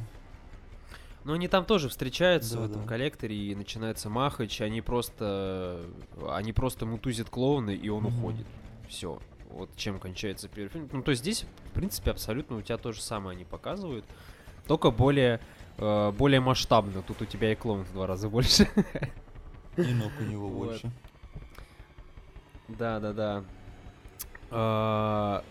Но 1.24 1.32
они 1.34 1.48
там 1.48 1.64
тоже 1.64 1.88
встречаются 1.88 2.54
Да, 2.56 2.60
в 2.60 2.64
этом 2.70 2.82
да. 2.82 2.88
коллекторе, 2.88 3.34
и 3.36 3.54
начинается 3.54 4.10
махач, 4.10 4.60
они 4.60 4.80
просто... 4.82 5.86
Они 6.28 6.52
просто 6.52 6.84
мутузят 6.84 7.30
клоуны, 7.30 7.74
и 7.74 7.88
он 7.88 8.04
Мгм. 8.04 8.18
уходит. 8.18 8.46
Все. 8.88 9.18
Вот 9.50 9.70
чем 9.76 9.98
кончается 10.00 10.48
первый 10.48 10.68
фильм. 10.68 10.88
Ну, 10.92 11.02
то 11.02 11.10
есть 11.12 11.22
здесь, 11.22 11.44
в 11.66 11.70
принципе, 11.72 12.10
абсолютно 12.10 12.56
у 12.56 12.62
тебя 12.62 12.76
то 12.76 12.92
же 12.92 13.00
самое 13.00 13.36
они 13.36 13.44
показывают, 13.44 14.04
только 14.66 14.90
более, 14.90 15.40
э, 15.78 16.10
более 16.12 16.40
масштабно. 16.40 17.02
Тут 17.02 17.22
у 17.22 17.24
тебя 17.24 17.52
и 17.52 17.54
клоун 17.54 17.84
в 17.84 17.92
два 17.92 18.06
раза 18.06 18.28
больше. 18.28 18.68
И 19.76 19.82
ног 19.92 20.12
у 20.20 20.24
него 20.24 20.48
Вот. 20.48 20.66
больше. 20.68 20.90
Да, 22.68 22.98
да, 23.00 23.12
да. 23.12 23.44
А, 24.50 25.44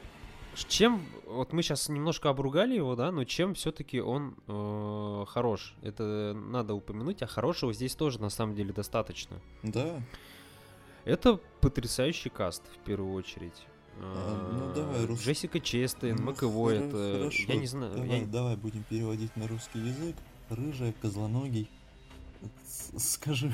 Чем, 0.68 1.02
вот 1.26 1.52
мы 1.52 1.62
сейчас 1.64 1.90
немножко 1.90 2.30
обругали 2.30 2.76
его, 2.76 2.96
да, 2.96 3.12
но 3.12 3.24
чем 3.24 3.54
все-таки 3.56 4.00
он 4.00 4.36
э, 4.48 5.26
хорош? 5.28 5.76
Это 5.82 6.34
надо 6.36 6.74
упомянуть, 6.74 7.22
а 7.22 7.28
хорошего 7.28 7.74
здесь 7.74 7.96
тоже 7.96 8.22
на 8.22 8.30
самом 8.30 8.56
деле 8.56 8.72
достаточно. 8.72 9.40
Да, 9.64 10.00
Это 11.06 11.40
потрясающий 11.60 12.30
каст 12.30 12.64
в 12.76 12.78
первую 12.86 13.14
очередь. 13.14 13.66
А, 14.00 14.52
ну 14.54 14.72
А, 14.72 14.74
давай, 14.76 15.06
Рус- 15.06 15.22
Джессика 15.22 15.60
Честейн, 15.60 16.16
Ну, 16.18 16.24
Маковой, 16.24 16.78
хоро- 16.78 16.88
это... 16.88 17.18
хорошо. 17.20 17.44
Я 17.48 17.56
не 17.60 17.68
знаю, 17.68 17.94
Давай, 17.96 18.20
я- 18.22 18.26
давай 18.26 18.56
будем 18.58 18.84
переводить 18.84 19.36
на 19.38 19.48
русский 19.48 19.80
язык. 19.80 20.16
Рыжая, 20.50 20.94
козлоногий. 21.02 21.70
Скажи, 22.98 23.52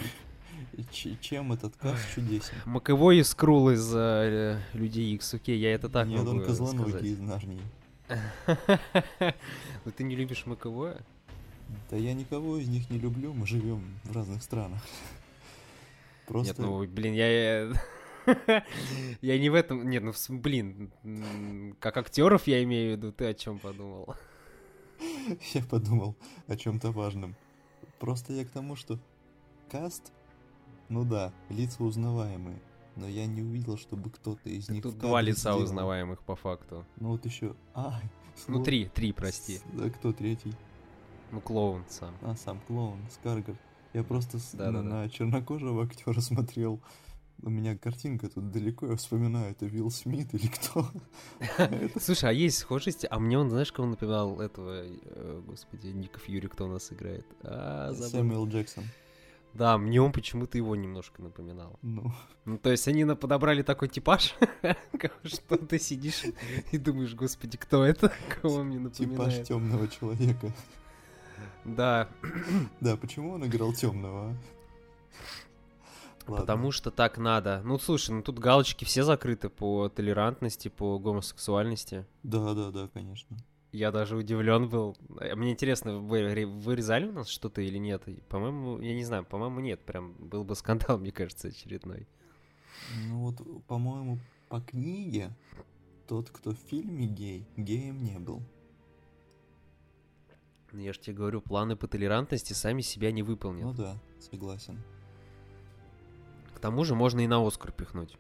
чем 1.21 1.53
этот 1.53 1.75
каст 1.75 2.01
чудесен? 2.15 2.53
Маковой 2.65 3.19
и 3.19 3.23
Скрул 3.23 3.69
из 3.69 3.91
э, 3.93 4.59
Людей 4.73 5.13
Икс, 5.15 5.33
окей, 5.33 5.57
я 5.59 5.73
это 5.73 5.87
так 5.89 6.07
Нет, 6.07 6.19
могу 6.19 6.31
он 6.31 6.45
козлоногий 6.45 6.89
сказать. 6.91 7.05
из 7.05 7.19
Нарнии. 7.19 7.61
Ну 9.85 9.91
ты 9.95 10.03
не 10.03 10.15
любишь 10.15 10.45
Маковое? 10.45 10.97
Да 11.91 11.95
я 11.97 12.13
никого 12.13 12.57
из 12.57 12.67
них 12.67 12.89
не 12.89 12.97
люблю, 12.97 13.33
мы 13.33 13.45
живем 13.45 13.83
в 14.03 14.11
разных 14.15 14.41
странах. 14.43 14.81
Просто 16.27 16.49
Нет, 16.53 16.57
ну, 16.59 16.85
блин, 16.87 17.13
я... 17.13 17.71
Я 19.21 19.39
не 19.39 19.49
в 19.49 19.53
этом... 19.55 19.89
Нет, 19.89 20.03
ну, 20.03 20.13
блин, 20.39 20.91
как 21.79 21.97
актеров 21.97 22.47
я 22.47 22.63
имею 22.63 22.93
в 22.93 22.97
виду, 22.97 23.11
ты 23.11 23.25
о 23.25 23.33
чем 23.33 23.59
подумал? 23.59 24.15
я 25.53 25.61
подумал 25.63 26.15
о 26.47 26.55
чем-то 26.55 26.91
важном. 26.91 27.35
Просто 27.99 28.33
я 28.33 28.45
к 28.45 28.49
тому, 28.49 28.75
что 28.75 28.99
каст, 29.71 30.11
ну 30.89 31.03
да, 31.05 31.31
лица 31.49 31.83
узнаваемые, 31.83 32.59
но 32.95 33.07
я 33.07 33.25
не 33.25 33.41
увидел, 33.41 33.77
чтобы 33.77 34.09
кто-то 34.09 34.49
из 34.49 34.69
них 34.69 34.83
Тут 34.83 34.97
два 34.97 35.21
лица 35.21 35.51
сделал. 35.51 35.61
узнаваемых 35.63 36.21
по 36.23 36.35
факту. 36.35 36.85
Ну 36.97 37.09
вот 37.09 37.25
еще, 37.25 37.55
а, 37.73 37.99
Ну, 38.47 38.53
слово- 38.55 38.65
три, 38.65 38.85
три, 38.85 39.11
прости. 39.13 39.59
Да 39.73 39.89
кто 39.89 40.11
третий? 40.13 40.53
Ну, 41.31 41.39
клоун 41.41 41.83
сам. 41.89 42.13
А, 42.21 42.35
сам 42.35 42.59
клоун, 42.67 42.99
Скаргар. 43.11 43.55
Я 43.93 44.03
просто 44.03 44.39
с- 44.39 44.53
на, 44.53 44.65
Да-да-да. 44.71 44.83
на 45.03 45.09
чернокожего 45.09 45.83
актера 45.83 46.19
смотрел. 46.21 46.79
У 47.41 47.49
меня 47.49 47.77
картинка 47.77 48.29
тут 48.29 48.51
далеко, 48.51 48.87
я 48.87 48.95
вспоминаю, 48.95 49.51
это 49.51 49.65
Вилл 49.65 49.91
Смит 49.91 50.33
или 50.33 50.47
кто. 50.47 50.89
Слушай, 51.99 52.29
а 52.31 52.33
есть 52.33 52.57
схожести? 52.57 53.07
А 53.09 53.19
мне 53.19 53.39
он, 53.39 53.49
знаешь, 53.49 53.71
кого 53.71 53.87
напоминал 53.87 54.41
этого, 54.41 54.83
э, 54.83 55.41
господи, 55.45 55.87
Ника 55.87 56.19
Фьюри, 56.19 56.47
кто 56.47 56.65
у 56.65 56.67
нас 56.67 56.91
играет? 56.91 57.25
А. 57.43 57.93
Сэмюэл 57.93 58.47
Джексон. 58.47 58.83
Да, 59.53 59.77
мне 59.77 60.01
он 60.01 60.11
почему-то 60.11 60.57
его 60.57 60.75
немножко 60.75 61.21
напоминал. 61.21 61.79
Ну, 61.81 62.11
Ну, 62.45 62.57
то 62.57 62.69
есть 62.69 62.87
они 62.87 63.05
подобрали 63.15 63.63
такой 63.63 63.87
типаж, 63.87 64.35
что 65.23 65.57
ты 65.57 65.79
сидишь 65.79 66.23
и 66.71 66.77
думаешь, 66.77 67.15
господи, 67.15 67.57
кто 67.57 67.83
это? 67.83 68.11
Кого 68.41 68.63
мне 68.63 68.77
типаж 68.89 69.09
напоминает? 69.09 69.47
темного 69.47 69.87
человека. 69.87 70.51
Да, 71.65 72.09
Да, 72.79 72.95
почему 72.97 73.31
он 73.31 73.45
играл 73.45 73.73
темного? 73.73 74.35
Потому 76.37 76.71
что 76.71 76.91
так 76.91 77.17
надо. 77.17 77.61
Ну, 77.63 77.77
слушай, 77.79 78.11
ну 78.11 78.21
тут 78.21 78.39
галочки 78.39 78.85
все 78.85 79.03
закрыты 79.03 79.49
по 79.49 79.89
толерантности, 79.89 80.67
по 80.67 80.97
гомосексуальности. 80.99 82.05
Да, 82.23 82.53
да, 82.53 82.71
да, 82.71 82.87
конечно. 82.93 83.37
Я 83.71 83.91
даже 83.91 84.15
удивлен 84.17 84.67
был. 84.67 84.97
Э, 85.19 85.35
Мне 85.35 85.51
интересно, 85.51 85.99
вы 85.99 86.33
ре- 86.33 86.47
вырезали 86.47 87.07
у 87.07 87.11
нас 87.11 87.27
что-то 87.27 87.61
или 87.61 87.77
нет? 87.77 88.03
По-моему, 88.27 88.79
я 88.79 88.95
не 88.95 89.03
знаю, 89.05 89.25
по-моему, 89.25 89.59
нет. 89.59 89.79
Прям 89.81 90.13
был 90.13 90.43
бы 90.43 90.55
скандал, 90.55 90.97
мне 90.99 91.11
кажется, 91.11 91.49
очередной. 91.49 92.07
Ну 93.07 93.19
вот, 93.19 93.65
по-моему, 93.67 94.17
по 94.47 94.59
книге 94.61 95.29
тот, 96.07 96.29
кто 96.31 96.51
в 96.51 96.57
фильме 96.57 97.05
гей, 97.05 97.45
геем 97.57 98.03
не 98.03 98.17
был. 98.17 98.41
Ну, 100.71 100.79
Я 100.79 100.93
же 100.93 100.99
тебе 100.99 101.15
говорю, 101.15 101.41
планы 101.41 101.75
по 101.75 101.87
толерантности 101.87 102.53
сами 102.53 102.81
себя 102.81 103.11
не 103.11 103.23
выполнят. 103.23 103.63
Ну 103.65 103.73
да, 103.73 103.97
согласен. 104.19 104.81
К 106.59 106.61
тому 106.61 106.83
же 106.83 106.93
можно 106.93 107.21
и 107.21 107.27
на 107.27 107.45
Оскар 107.47 107.71
пихнуть. 107.71 108.17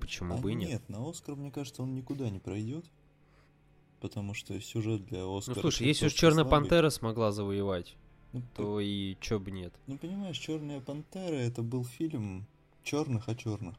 Почему 0.00 0.34
А 0.34 0.38
бы 0.38 0.52
и 0.52 0.54
нет? 0.54 0.68
нет, 0.70 0.88
на 0.88 1.06
Оскар, 1.06 1.36
мне 1.36 1.50
кажется, 1.50 1.82
он 1.82 1.94
никуда 1.94 2.30
не 2.30 2.38
пройдет. 2.38 2.86
Потому 4.00 4.32
что 4.32 4.58
сюжет 4.62 5.04
для 5.04 5.18
Ну 5.20 5.36
Оскара... 5.36 5.60
слушай, 5.60 5.86
если 5.86 6.06
уж 6.06 6.14
Черная 6.14 6.44
слабый. 6.44 6.50
Пантера 6.60 6.88
смогла 6.88 7.32
завоевать, 7.32 7.94
Ну, 8.32 8.42
то 8.56 8.80
и 8.80 9.18
чё 9.20 9.38
бы 9.38 9.50
нет. 9.50 9.74
ну, 9.86 9.98
понимаешь, 9.98 10.38
Черная 10.38 10.80
Пантера 10.80 11.34
это 11.34 11.62
был 11.62 11.84
фильм 11.84 12.46
черных 12.82 13.28
о 13.28 13.34
черных. 13.34 13.74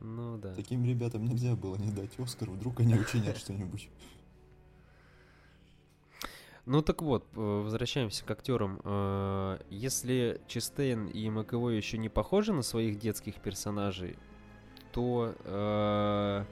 Ну 0.00 0.36
да. 0.38 0.52
Таким 0.56 0.84
ребятам 0.84 1.24
нельзя 1.24 1.54
было 1.54 1.76
не 1.76 1.92
дать 1.92 2.18
Оскар, 2.18 2.50
вдруг 2.50 2.80
они 2.80 2.94
учинят 2.94 3.38
что-нибудь. 3.38 3.88
Ну 6.66 6.80
так 6.80 7.02
вот, 7.02 7.26
э, 7.34 7.40
возвращаемся 7.40 8.24
к 8.24 8.30
актерам. 8.30 8.80
Э, 8.84 9.58
Если 9.68 10.40
Честейн 10.46 11.06
и 11.06 11.28
Маковой 11.28 11.76
еще 11.76 11.98
не 11.98 12.08
похожи 12.08 12.52
на 12.52 12.62
своих 12.62 12.98
детских 12.98 13.34
персонажей, 13.36 14.16
то 14.92 15.34
э, 15.44 16.44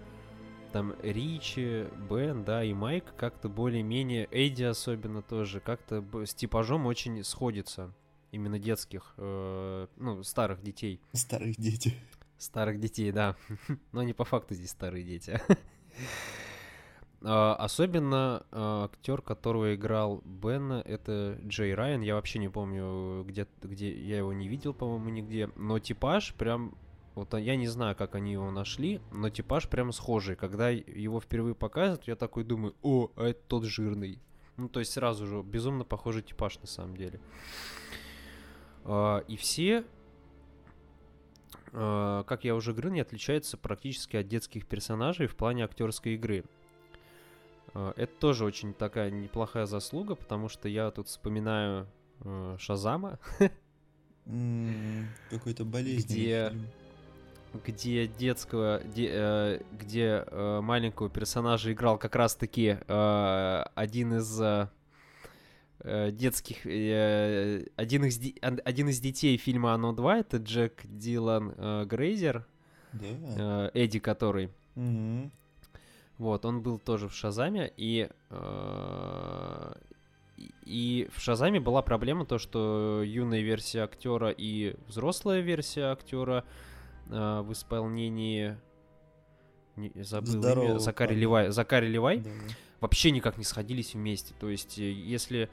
там 0.72 0.94
Ричи, 1.02 1.86
Бен, 2.10 2.44
да, 2.44 2.62
и 2.62 2.74
Майк 2.74 3.14
как-то 3.16 3.48
более-менее, 3.48 4.28
Эдди 4.30 4.64
особенно 4.64 5.22
тоже, 5.22 5.60
как-то 5.60 6.04
с 6.26 6.34
типажом 6.34 6.86
очень 6.86 7.22
сходится. 7.24 7.92
Именно 8.32 8.58
детских, 8.58 9.14
э, 9.18 9.86
ну, 9.96 10.22
старых 10.22 10.62
детей. 10.62 11.00
Старые 11.12 11.54
дети. 11.54 11.94
Старых 12.38 12.80
детей, 12.80 13.12
да. 13.12 13.36
Но 13.92 14.00
они 14.00 14.12
по 14.12 14.24
факту 14.24 14.54
здесь 14.54 14.70
старые 14.70 15.04
дети. 15.04 15.40
А, 17.24 17.54
Особенно 17.54 18.44
а, 18.50 18.84
актер, 18.84 19.22
которого 19.22 19.74
играл 19.74 20.22
Бена, 20.24 20.82
это 20.84 21.38
Джей 21.44 21.74
Райан. 21.74 22.00
Я 22.00 22.14
вообще 22.16 22.38
не 22.38 22.48
помню, 22.48 23.24
где, 23.24 23.46
где 23.62 23.92
я 23.92 24.18
его 24.18 24.32
не 24.32 24.48
видел, 24.48 24.74
по-моему, 24.74 25.08
нигде. 25.10 25.50
Но 25.56 25.78
типаж 25.78 26.34
прям... 26.34 26.76
Вот 27.14 27.32
а, 27.34 27.40
я 27.40 27.56
не 27.56 27.68
знаю, 27.68 27.94
как 27.94 28.14
они 28.14 28.32
его 28.32 28.50
нашли, 28.50 29.00
но 29.12 29.30
типаж 29.30 29.68
прям 29.68 29.92
схожий. 29.92 30.34
Когда 30.34 30.70
его 30.70 31.20
впервые 31.20 31.54
показывают, 31.54 32.08
я 32.08 32.16
такой 32.16 32.44
думаю, 32.44 32.74
о, 32.82 33.10
а 33.16 33.28
это 33.28 33.40
тот 33.46 33.64
жирный. 33.64 34.18
Ну, 34.56 34.68
то 34.68 34.80
есть 34.80 34.92
сразу 34.92 35.26
же 35.26 35.42
безумно 35.42 35.84
похожий 35.84 36.22
типаж 36.22 36.58
на 36.60 36.66
самом 36.66 36.96
деле. 36.96 37.20
И 39.28 39.36
все 39.36 39.84
как 41.72 42.44
я 42.44 42.54
уже 42.54 42.72
говорил, 42.72 42.92
не 42.92 43.00
отличается 43.00 43.56
практически 43.56 44.16
от 44.16 44.28
детских 44.28 44.66
персонажей 44.66 45.26
в 45.26 45.34
плане 45.34 45.64
актерской 45.64 46.14
игры. 46.16 46.44
Э, 47.74 47.92
Это 47.96 48.12
тоже 48.18 48.44
очень 48.44 48.74
такая 48.74 49.10
неплохая 49.10 49.66
заслуга, 49.66 50.14
потому 50.14 50.48
что 50.48 50.68
я 50.68 50.90
тут 50.90 51.08
вспоминаю 51.08 51.86
э, 52.24 52.56
Шазама, 52.58 53.18
Какой-то 55.30 55.64
болезненный 55.64 56.14
Где- 56.14 56.52
где 57.66 58.06
детского, 58.06 58.80
де- 58.94 59.10
э, 59.12 59.60
где 59.72 60.24
э, 60.26 60.60
маленького 60.62 61.10
персонажа 61.10 61.72
играл 61.72 61.98
как 61.98 62.14
раз-таки 62.16 62.78
один 62.88 64.14
из 64.14 64.68
детских... 66.12 66.64
Один, 66.64 68.04
из, 68.04 68.20
один 68.40 68.88
из 68.88 69.00
детей 69.00 69.36
фильма 69.36 69.74
«Оно 69.74 69.92
2»— 69.92 70.20
это 70.20 70.36
Джек 70.36 70.80
Дилан 70.84 71.86
Грейзер, 71.88 72.46
э, 73.36 73.70
Эдди 73.74 73.98
который. 73.98 74.50
Мгм. 74.76 75.32
Вот, 76.18 76.44
он 76.44 76.60
был 76.62 76.78
тоже 76.78 77.08
в 77.08 77.14
Шазаме, 77.14 77.72
и, 77.76 78.08
э, 78.30 79.72
и- 80.36 80.50
и 80.64 81.08
в 81.14 81.20
Шазаме 81.20 81.58
была 81.60 81.82
проблема 81.82 82.24
то, 82.26 82.38
что 82.38 83.02
юная 83.04 83.40
версия 83.40 83.80
актера 83.82 84.30
и 84.30 84.76
взрослая 84.86 85.40
версия 85.40 85.86
актера 85.92 86.44
э, 87.10 87.40
в 87.40 87.52
исполнении 87.52 88.56
не- 89.76 89.90
забыл 90.02 90.32
имя, 90.34 90.40
Здорового 90.40 90.78
Закари. 90.78 91.16
Левай, 91.16 91.50
Закари 91.50 91.88
Левай 91.88 92.18
Да. 92.20 92.30
вообще 92.80 93.10
никак 93.10 93.38
не 93.38 93.44
сходились 93.44 93.94
вместе. 93.94 94.34
То 94.38 94.48
есть, 94.48 94.78
э, 94.78 94.90
если 94.90 95.50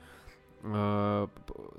на 0.62 1.30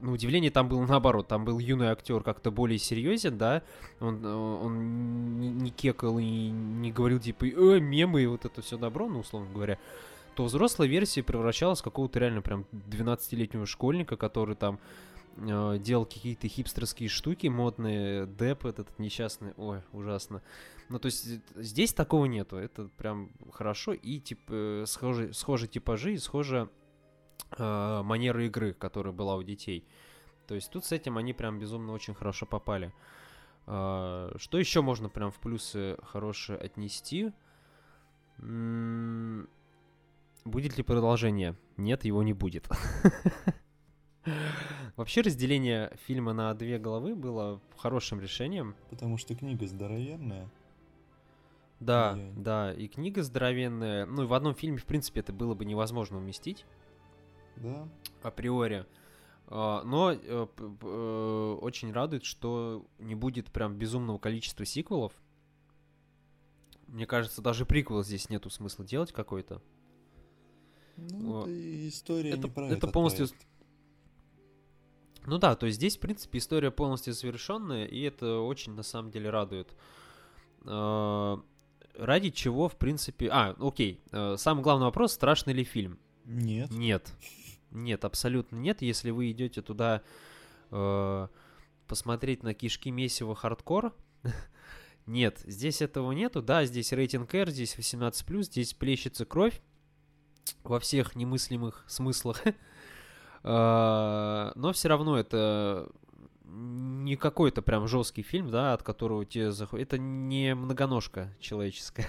удивление 0.00 0.50
там 0.50 0.68
было 0.68 0.84
наоборот, 0.86 1.28
там 1.28 1.44
был 1.44 1.58
юный 1.58 1.88
актер 1.88 2.22
как-то 2.22 2.50
более 2.50 2.78
серьезен, 2.78 3.36
да, 3.36 3.62
он, 4.00 4.24
э, 4.24 4.34
он 4.34 5.38
не, 5.38 5.70
кекал 5.70 6.18
и 6.18 6.24
не 6.24 6.90
говорил 6.90 7.20
типа 7.20 7.44
э, 7.44 7.80
мемы 7.80 8.22
и 8.22 8.26
вот 8.26 8.44
это 8.44 8.62
все 8.62 8.78
добро, 8.78 9.08
ну, 9.08 9.20
условно 9.20 9.52
говоря, 9.52 9.78
то 10.34 10.44
взрослая 10.44 10.88
версия 10.88 11.22
превращалась 11.22 11.80
в 11.80 11.84
какого-то 11.84 12.18
реально 12.18 12.40
прям 12.40 12.64
12-летнего 12.72 13.66
школьника, 13.66 14.16
который 14.16 14.56
там 14.56 14.78
э, 15.36 15.78
делал 15.78 16.06
какие-то 16.06 16.48
хипстерские 16.48 17.08
штуки 17.08 17.48
модные, 17.48 18.26
деп 18.26 18.64
этот 18.64 18.98
несчастный, 18.98 19.52
ой, 19.56 19.82
ужасно. 19.92 20.42
Ну, 20.88 20.98
то 20.98 21.06
есть 21.06 21.26
э, 21.28 21.40
здесь 21.56 21.92
такого 21.92 22.24
нету, 22.24 22.56
это 22.56 22.88
прям 22.96 23.30
хорошо, 23.52 23.92
и 23.92 24.18
типа 24.20 24.52
э, 24.52 24.84
схожие, 24.86 25.34
схожие 25.34 25.68
типажи 25.68 26.14
и 26.14 26.18
схожая 26.18 26.68
э, 27.56 28.02
манера 28.02 28.44
игры, 28.46 28.72
которая 28.72 29.12
была 29.12 29.36
у 29.36 29.42
детей. 29.42 29.84
То 30.46 30.54
есть 30.54 30.70
тут 30.70 30.84
с 30.84 30.92
этим 30.92 31.16
они 31.16 31.32
прям 31.32 31.58
безумно 31.58 31.92
очень 31.92 32.14
хорошо 32.14 32.46
попали. 32.46 32.92
А, 33.66 34.32
Что 34.36 34.58
еще 34.58 34.82
можно 34.82 35.08
прям 35.08 35.30
в 35.30 35.38
плюсы 35.38 35.96
хорошие 36.02 36.58
отнести? 36.58 37.32
М, 38.38 39.48
Будет 40.44 40.76
ли 40.78 40.82
продолжение? 40.82 41.54
Нет, 41.76 42.04
его 42.04 42.22
не 42.22 42.32
будет. 42.32 42.68
Вообще 44.96 45.20
разделение 45.20 45.96
фильма 46.06 46.32
на 46.32 46.52
две 46.54 46.78
головы 46.78 47.14
было 47.14 47.60
хорошим 47.76 48.20
решением. 48.20 48.74
Потому 48.88 49.18
что 49.18 49.34
книга 49.34 49.66
здоровенная. 49.66 50.50
Да, 51.78 52.18
да, 52.36 52.72
и 52.74 52.88
книга 52.88 53.22
здоровенная. 53.22 54.04
Ну 54.06 54.24
и 54.24 54.26
в 54.26 54.34
одном 54.34 54.54
фильме, 54.54 54.78
в 54.78 54.84
принципе, 54.84 55.20
это 55.20 55.32
было 55.32 55.54
бы 55.54 55.64
невозможно 55.64 56.18
уместить 56.18 56.66
Да. 57.60 57.88
априори. 58.22 58.86
А, 59.46 59.82
Но 59.84 60.12
э, 60.12 60.18
э, 60.58 61.58
очень 61.60 61.92
радует, 61.92 62.24
что 62.24 62.86
не 62.98 63.14
будет 63.14 63.50
прям 63.50 63.76
безумного 63.76 64.18
количества 64.18 64.64
сиквелов. 64.64 65.12
Мне 66.86 67.06
кажется, 67.06 67.40
даже 67.42 67.64
приквел 67.66 68.02
здесь 68.02 68.28
нету 68.30 68.50
смысла 68.50 68.84
делать 68.84 69.12
какой-то. 69.12 69.62
Ну, 70.96 71.42
это 71.42 71.88
история 71.88 72.30
это- 72.30 72.48
не 72.48 72.50
про 72.50 72.66
это 72.66 72.74
этот 72.76 72.92
полностью 72.92 73.28
проект. 73.28 73.46
Ну 75.26 75.38
да, 75.38 75.54
то 75.54 75.66
есть 75.66 75.76
здесь, 75.76 75.96
в 75.96 76.00
принципе, 76.00 76.38
история 76.38 76.70
полностью 76.70 77.12
завершенная, 77.12 77.84
и 77.86 78.00
это 78.00 78.38
очень 78.40 78.72
на 78.74 78.82
самом 78.82 79.10
деле 79.10 79.30
радует. 79.30 79.74
А, 80.64 81.40
Ради 81.94 82.30
чего, 82.30 82.68
в 82.68 82.76
принципе... 82.76 83.28
А, 83.30 83.54
окей. 83.58 84.00
э, 84.12 84.36
Самый 84.38 84.62
главный 84.62 84.84
вопрос, 84.86 85.12
страшный 85.12 85.52
ли 85.52 85.64
фильм? 85.64 85.98
Нет. 86.24 86.70
Нет. 86.70 87.12
Нет, 87.70 88.04
абсолютно 88.04 88.56
нет. 88.56 88.82
Если 88.82 89.10
вы 89.10 89.30
идете 89.30 89.62
туда 89.62 90.02
э, 90.70 91.28
посмотреть 91.86 92.42
на 92.42 92.54
кишки 92.54 92.90
месиво 92.90 93.34
хардкор, 93.34 93.94
нет, 95.06 95.40
здесь 95.46 95.82
этого 95.82 96.12
нету. 96.12 96.42
Да, 96.42 96.64
здесь 96.64 96.92
рейтинг 96.92 97.34
R, 97.34 97.50
здесь 97.50 97.76
18+, 97.76 98.42
здесь 98.42 98.74
плещется 98.74 99.24
кровь 99.24 99.60
во 100.62 100.80
всех 100.80 101.16
немыслимых 101.16 101.84
смыслах. 101.86 102.42
Э, 103.42 104.52
Но 104.54 104.72
все 104.74 104.88
равно 104.88 105.18
это 105.18 105.88
не 106.44 107.16
какой-то 107.16 107.62
прям 107.62 107.86
жесткий 107.86 108.22
фильм, 108.22 108.50
да, 108.50 108.74
от 108.74 108.82
которого 108.82 109.24
тебе 109.24 109.50
заходит. 109.50 109.88
Это 109.88 109.98
не 109.98 110.54
многоножка 110.54 111.34
человеческая. 111.40 112.06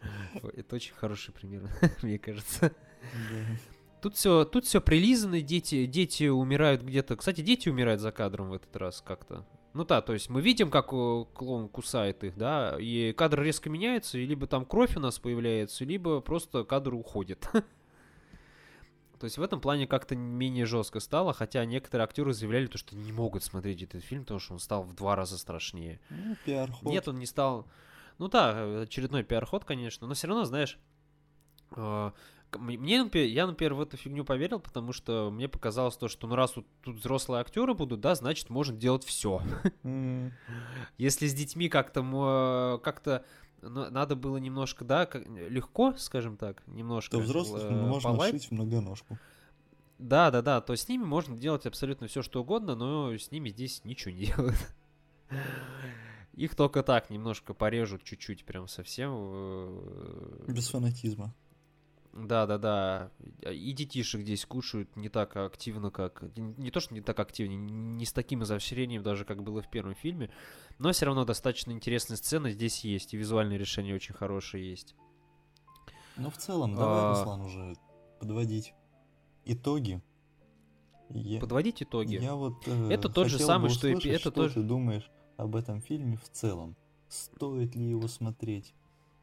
Это 0.54 0.76
очень 0.76 0.94
хороший 0.94 1.32
пример, 1.32 1.68
мне 2.02 2.18
кажется. 2.18 2.72
Тут 4.00 4.16
все, 4.16 4.44
тут 4.44 4.64
все 4.64 4.80
прилизано, 4.80 5.42
дети, 5.42 5.86
дети 5.86 6.28
умирают 6.28 6.82
где-то. 6.82 7.16
Кстати, 7.16 7.40
дети 7.42 7.68
умирают 7.68 8.00
за 8.00 8.12
кадром 8.12 8.50
в 8.50 8.54
этот 8.54 8.74
раз 8.76 9.02
как-то. 9.06 9.46
Ну 9.72 9.84
да, 9.84 10.00
то 10.00 10.12
есть 10.12 10.28
мы 10.30 10.40
видим, 10.40 10.70
как 10.70 10.92
э, 10.92 11.24
клоун 11.32 11.68
кусает 11.68 12.24
их, 12.24 12.36
да, 12.36 12.76
и 12.78 13.12
кадр 13.12 13.42
резко 13.42 13.70
меняется, 13.70 14.18
и 14.18 14.26
либо 14.26 14.48
там 14.48 14.64
кровь 14.64 14.96
у 14.96 15.00
нас 15.00 15.20
появляется, 15.20 15.84
либо 15.84 16.20
просто 16.20 16.64
кадр 16.64 16.94
уходит. 16.94 17.48
То 19.20 19.24
есть 19.24 19.36
в 19.36 19.42
этом 19.42 19.60
плане 19.60 19.86
как-то 19.86 20.16
менее 20.16 20.64
жестко 20.64 20.98
стало, 20.98 21.34
хотя 21.34 21.64
некоторые 21.66 22.04
актеры 22.04 22.32
заявляли, 22.32 22.66
то, 22.66 22.78
что 22.78 22.96
не 22.96 23.12
могут 23.12 23.44
смотреть 23.44 23.82
этот 23.82 24.02
фильм, 24.02 24.22
потому 24.22 24.40
что 24.40 24.54
он 24.54 24.58
стал 24.58 24.82
в 24.82 24.94
два 24.94 25.14
раза 25.14 25.38
страшнее. 25.38 26.00
Ну. 26.82 26.90
Нет, 26.90 27.06
он 27.06 27.18
не 27.18 27.26
стал. 27.26 27.68
Ну 28.18 28.28
да, 28.28 28.80
очередной 28.82 29.22
пиар-ход, 29.22 29.64
конечно, 29.64 30.06
но 30.06 30.14
все 30.14 30.26
равно, 30.26 30.44
знаешь, 30.44 30.78
э, 31.76 32.10
мне, 32.58 33.08
я, 33.12 33.46
например, 33.46 33.74
в 33.74 33.80
эту 33.80 33.96
фигню 33.96 34.24
поверил, 34.24 34.60
потому 34.60 34.92
что 34.92 35.30
мне 35.30 35.48
показалось 35.48 35.96
то, 35.96 36.08
что 36.08 36.26
ну 36.26 36.34
раз 36.34 36.52
тут, 36.52 36.66
тут 36.82 36.96
взрослые 36.96 37.40
актеры 37.40 37.74
будут, 37.74 38.00
да, 38.00 38.14
значит 38.14 38.50
можно 38.50 38.76
делать 38.76 39.04
все. 39.04 39.42
М, 39.84 40.32
Если 40.98 41.26
с 41.26 41.34
детьми 41.34 41.68
как-то 41.68 42.80
как-то 42.82 43.24
надо 43.62 44.16
было 44.16 44.38
немножко, 44.38 44.84
да, 44.84 45.08
легко, 45.48 45.94
скажем 45.98 46.36
так, 46.36 46.62
немножко. 46.66 47.12
То 47.18 47.20
взрослых 47.20 47.62
э, 47.64 47.74
можно 47.74 48.10
полайт- 48.10 48.30
шить 48.32 48.46
в 48.46 48.52
многоножку. 48.52 49.18
Да, 49.98 50.30
да, 50.30 50.40
да, 50.40 50.60
то 50.62 50.74
с 50.74 50.88
ними 50.88 51.04
можно 51.04 51.36
делать 51.36 51.66
абсолютно 51.66 52.06
все, 52.06 52.22
что 52.22 52.40
угодно, 52.40 52.74
но 52.74 53.12
с 53.12 53.30
ними 53.30 53.50
здесь 53.50 53.84
ничего 53.84 54.12
не 54.14 54.24
делают. 54.26 54.56
Их 56.32 56.54
только 56.54 56.82
так 56.82 57.10
немножко 57.10 57.52
порежут 57.52 58.02
чуть-чуть, 58.04 58.44
прям 58.46 58.66
совсем. 58.66 59.10
э, 59.14 60.44
Без 60.48 60.68
фанатизма. 60.70 61.34
Да, 62.12 62.46
да, 62.46 62.58
да. 62.58 63.10
И 63.50 63.72
детишек 63.72 64.22
здесь 64.22 64.44
кушают 64.44 64.96
не 64.96 65.08
так 65.08 65.36
активно, 65.36 65.90
как... 65.90 66.24
Не 66.36 66.70
то, 66.70 66.80
что 66.80 66.92
не 66.92 67.00
так 67.00 67.18
активно, 67.20 67.54
не 67.54 68.04
с 68.04 68.12
таким 68.12 68.42
изощрением 68.42 69.02
даже, 69.02 69.24
как 69.24 69.42
было 69.42 69.62
в 69.62 69.70
первом 69.70 69.94
фильме, 69.94 70.30
но 70.78 70.90
все 70.92 71.06
равно 71.06 71.24
достаточно 71.24 71.70
интересные 71.70 72.16
сцены 72.16 72.50
здесь 72.50 72.84
есть, 72.84 73.14
и 73.14 73.16
визуальные 73.16 73.58
решения 73.58 73.94
очень 73.94 74.14
хорошие 74.14 74.68
есть. 74.68 74.96
Но 76.16 76.30
в 76.30 76.36
целом, 76.36 76.74
давай, 76.74 76.98
А. 77.00 77.10
Руслан, 77.10 77.40
уже 77.42 77.74
подводить 78.18 78.74
итоги. 79.44 80.02
Я, 81.10 81.40
Подводить 81.40 81.82
итоги. 81.82 82.16
я 82.16 82.34
вот 82.34 82.66
э, 82.66 82.90
Это 82.90 83.08
тот 83.08 83.28
же 83.28 83.38
самый, 83.38 83.68
бы 83.68 83.74
что 83.74 83.88
и 83.88 83.94
услышать, 83.94 84.12
это 84.12 84.20
что 84.20 84.30
тоже- 84.32 84.54
ты 84.54 84.62
думаешь 84.62 85.10
об 85.36 85.56
этом 85.56 85.80
фильме 85.80 86.16
в 86.16 86.28
целом. 86.28 86.76
Стоит 87.08 87.74
ли 87.74 87.88
его 87.88 88.06
смотреть? 88.06 88.74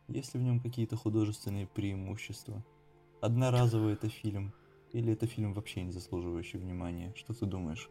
Есть 0.10 0.34
ли 0.34 0.39
в 0.39 0.43
нем 0.43 0.60
какие-то 0.60 0.95
художественные 0.97 1.67
преимущества? 1.67 2.63
Одноразовый 3.21 3.93
это 3.93 4.10
фильм? 4.10 4.53
Или 4.93 5.13
это 5.13 5.27
фильм 5.27 5.53
вообще 5.53 5.84
не 5.84 5.91
заслуживающий 5.91 6.60
внимания? 6.60 7.13
Что 7.15 7.34
ты 7.34 7.45
думаешь? 7.45 7.89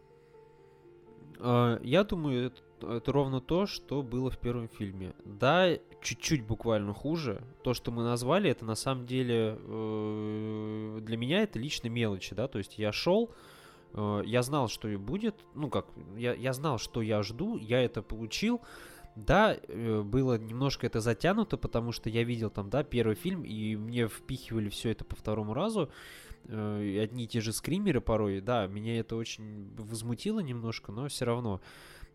А, 1.38 1.78
Я 1.82 2.04
думаю, 2.04 2.46
это, 2.46 2.92
это 2.94 3.12
ровно 3.12 3.40
то, 3.40 3.66
что 3.66 4.02
было 4.02 4.30
в 4.30 4.38
первом 4.38 4.68
фильме. 4.68 5.14
Да, 5.24 5.68
чуть-чуть 6.00 6.44
буквально 6.44 6.94
хуже. 6.94 7.42
То, 7.62 7.74
что 7.74 7.90
мы 7.90 8.02
назвали, 8.04 8.50
это 8.50 8.64
на 8.64 8.74
самом 8.74 9.06
деле 9.06 9.58
э, 9.58 10.98
для 11.02 11.16
меня 11.16 11.42
это 11.42 11.58
лично 11.58 11.88
мелочи, 11.88 12.34
да. 12.34 12.48
То 12.48 12.58
есть 12.58 12.78
я 12.78 12.92
шел, 12.92 13.30
э, 13.92 14.22
я 14.24 14.42
знал, 14.42 14.68
что 14.68 14.88
и 14.88 14.96
будет. 14.96 15.34
Ну 15.54 15.68
как, 15.68 15.86
я, 16.16 16.34
я 16.34 16.52
знал, 16.52 16.78
что 16.78 17.02
я 17.02 17.22
жду, 17.22 17.56
я 17.58 17.82
это 17.82 18.02
получил. 18.02 18.60
Да, 19.16 19.56
э, 19.56 20.02
было 20.02 20.36
немножко 20.36 20.86
это 20.86 21.00
затянуто, 21.00 21.56
потому 21.56 21.90
что 21.90 22.10
я 22.10 22.22
видел 22.22 22.50
там, 22.50 22.68
да, 22.68 22.84
первый 22.84 23.14
фильм, 23.14 23.44
и 23.44 23.74
мне 23.74 24.08
впихивали 24.08 24.68
все 24.68 24.90
это 24.90 25.06
по 25.06 25.16
второму 25.16 25.54
разу. 25.54 25.90
Э, 26.44 27.00
одни 27.02 27.24
и 27.24 27.26
те 27.26 27.40
же 27.40 27.54
скримеры 27.54 28.02
порой, 28.02 28.42
да, 28.42 28.66
меня 28.66 29.00
это 29.00 29.16
очень 29.16 29.74
возмутило 29.74 30.40
немножко, 30.40 30.92
но 30.92 31.08
все 31.08 31.24
равно. 31.24 31.62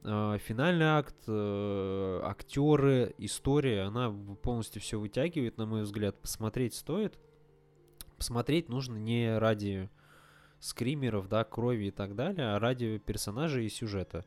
Э, 0.04 0.38
Финальный 0.46 0.86
акт, 0.86 1.28
актеры, 1.28 3.16
история, 3.18 3.82
она 3.82 4.12
полностью 4.44 4.80
все 4.80 5.00
вытягивает, 5.00 5.58
на 5.58 5.66
мой 5.66 5.82
взгляд. 5.82 6.22
Посмотреть 6.22 6.76
стоит. 6.76 7.18
Посмотреть 8.18 8.70
нужно 8.70 8.98
не 8.98 9.40
ради 9.40 9.90
скримеров, 10.60 11.28
да, 11.28 11.44
крови 11.44 11.86
и 11.86 11.92
так 11.92 12.16
далее, 12.16 12.54
а 12.54 12.60
ради 12.60 13.00
персонажей 13.00 13.66
и 13.66 13.70
сюжета. 13.70 14.24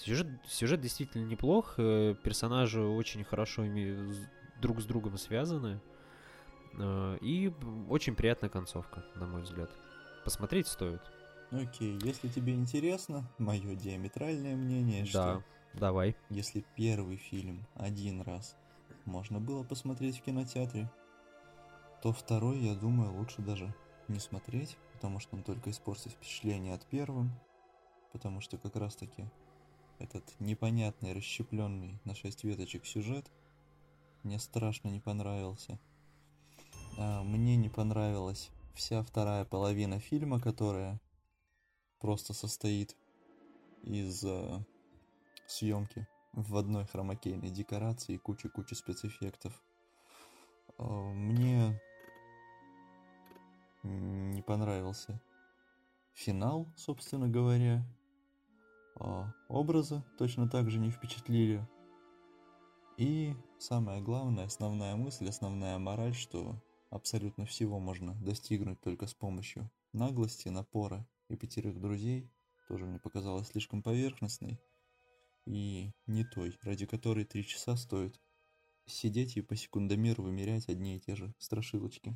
Сюжет, 0.00 0.26
сюжет 0.46 0.80
действительно 0.80 1.26
неплох, 1.26 1.74
э, 1.76 2.14
персонажи 2.24 2.80
очень 2.82 3.22
хорошо 3.22 3.64
друг 4.60 4.80
с 4.80 4.86
другом 4.86 5.18
связаны. 5.18 5.78
Э, 6.78 7.18
И 7.20 7.52
очень 7.90 8.14
приятная 8.14 8.48
концовка, 8.48 9.04
на 9.16 9.26
мой 9.26 9.42
взгляд. 9.42 9.70
Посмотреть 10.24 10.68
стоит. 10.68 11.02
Окей, 11.50 11.98
если 12.02 12.28
тебе 12.28 12.54
интересно, 12.54 13.24
мое 13.36 13.74
диаметральное 13.74 14.56
мнение, 14.56 15.02
Да, 15.02 15.08
что 15.08 15.44
давай. 15.74 16.16
если 16.30 16.64
первый 16.76 17.16
фильм 17.16 17.66
один 17.74 18.22
раз 18.22 18.56
можно 19.04 19.38
было 19.38 19.64
посмотреть 19.64 20.18
в 20.20 20.22
кинотеатре, 20.22 20.90
то 22.02 22.12
второй, 22.14 22.58
я 22.60 22.74
думаю, 22.74 23.12
лучше 23.12 23.42
даже 23.42 23.74
не 24.08 24.18
смотреть, 24.18 24.78
потому 24.92 25.18
что 25.20 25.36
он 25.36 25.42
только 25.42 25.70
испортит 25.70 26.12
впечатление 26.12 26.72
от 26.74 26.86
первым, 26.86 27.30
потому 28.12 28.40
что 28.40 28.56
как 28.56 28.76
раз 28.76 28.96
таки 28.96 29.26
этот 30.00 30.24
непонятный, 30.40 31.12
расщепленный 31.12 32.00
на 32.04 32.14
шесть 32.14 32.44
веточек 32.44 32.86
сюжет 32.86 33.30
мне 34.22 34.38
страшно 34.38 34.88
не 34.88 35.00
понравился. 35.00 35.78
А, 36.98 37.22
мне 37.22 37.56
не 37.56 37.68
понравилась 37.68 38.50
вся 38.74 39.02
вторая 39.02 39.44
половина 39.44 39.98
фильма, 39.98 40.40
которая 40.40 41.00
просто 42.00 42.34
состоит 42.34 42.96
из 43.82 44.24
э, 44.24 44.64
съемки 45.46 46.06
в 46.32 46.56
одной 46.56 46.86
хромакейной 46.86 47.50
декорации 47.50 48.14
и 48.14 48.18
кучи-кучи 48.18 48.74
спецэффектов. 48.74 49.62
Э, 50.78 50.84
мне 50.84 51.80
не 53.82 54.42
понравился 54.42 55.20
финал, 56.12 56.66
собственно 56.76 57.28
говоря. 57.28 57.84
А 59.00 59.32
образы 59.48 60.04
точно 60.18 60.48
так 60.48 60.70
же 60.70 60.78
не 60.78 60.90
впечатлили. 60.90 61.66
И 62.98 63.34
самое 63.58 64.02
главное, 64.02 64.44
основная 64.44 64.94
мысль, 64.94 65.28
основная 65.28 65.78
мораль, 65.78 66.14
что 66.14 66.62
абсолютно 66.90 67.46
всего 67.46 67.80
можно 67.80 68.14
достигнуть 68.16 68.80
только 68.82 69.06
с 69.06 69.14
помощью 69.14 69.70
наглости, 69.94 70.48
напора 70.48 71.08
и 71.28 71.36
пятерых 71.36 71.80
друзей, 71.80 72.30
тоже 72.68 72.84
мне 72.84 72.98
показалось 72.98 73.48
слишком 73.48 73.82
поверхностной 73.82 74.60
и 75.46 75.92
не 76.06 76.24
той, 76.24 76.58
ради 76.62 76.84
которой 76.84 77.24
три 77.24 77.44
часа 77.44 77.76
стоит 77.76 78.20
сидеть 78.86 79.36
и 79.36 79.40
по 79.40 79.56
секундомеру 79.56 80.24
вымерять 80.24 80.68
одни 80.68 80.96
и 80.96 81.00
те 81.00 81.16
же 81.16 81.34
страшилочки. 81.38 82.14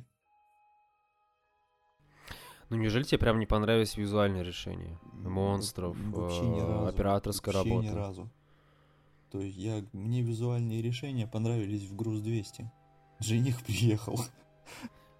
Ну 2.69 2.77
неужели 2.77 3.03
тебе 3.03 3.19
прям 3.19 3.39
не 3.39 3.45
понравились 3.45 3.95
визуальные 3.97 4.43
решения? 4.43 4.97
Монстров, 5.13 5.95
Вообще 6.11 6.41
ни 6.41 6.59
э, 6.59 6.65
разу. 6.67 6.87
операторская 6.87 7.53
Вообще 7.53 7.69
работа. 7.69 7.87
ни 7.87 7.91
разу. 7.95 8.29
То 9.31 9.39
есть 9.39 9.57
я, 9.57 9.83
мне 9.93 10.21
визуальные 10.21 10.81
решения 10.81 11.27
понравились 11.27 11.83
в 11.83 11.95
Груз 11.95 12.21
200. 12.21 12.71
Жених 13.19 13.61
приехал. 13.63 14.19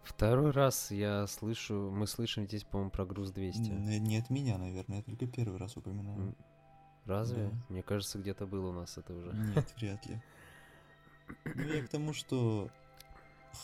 Второй 0.03 0.51
раз 0.51 0.91
я 0.91 1.27
слышу, 1.27 1.91
мы 1.91 2.07
слышим 2.07 2.45
здесь, 2.45 2.63
по-моему, 2.63 2.91
про 2.91 3.05
груз 3.05 3.31
200. 3.31 3.71
Н- 3.71 4.03
Не 4.03 4.17
от 4.17 4.29
меня, 4.29 4.57
наверное, 4.57 4.97
я 4.97 5.03
только 5.03 5.25
первый 5.27 5.57
раз 5.57 5.75
упоминаю. 5.77 6.35
Разве? 7.05 7.49
Да. 7.49 7.57
Мне 7.69 7.83
кажется, 7.83 8.19
где-то 8.19 8.45
было 8.47 8.69
у 8.69 8.73
нас 8.73 8.97
это 8.97 9.13
уже. 9.13 9.31
Нет, 9.33 9.73
вряд 9.77 10.05
ли. 10.07 10.21
Ну, 11.55 11.63
я 11.63 11.83
к 11.83 11.89
тому, 11.89 12.13
что 12.13 12.69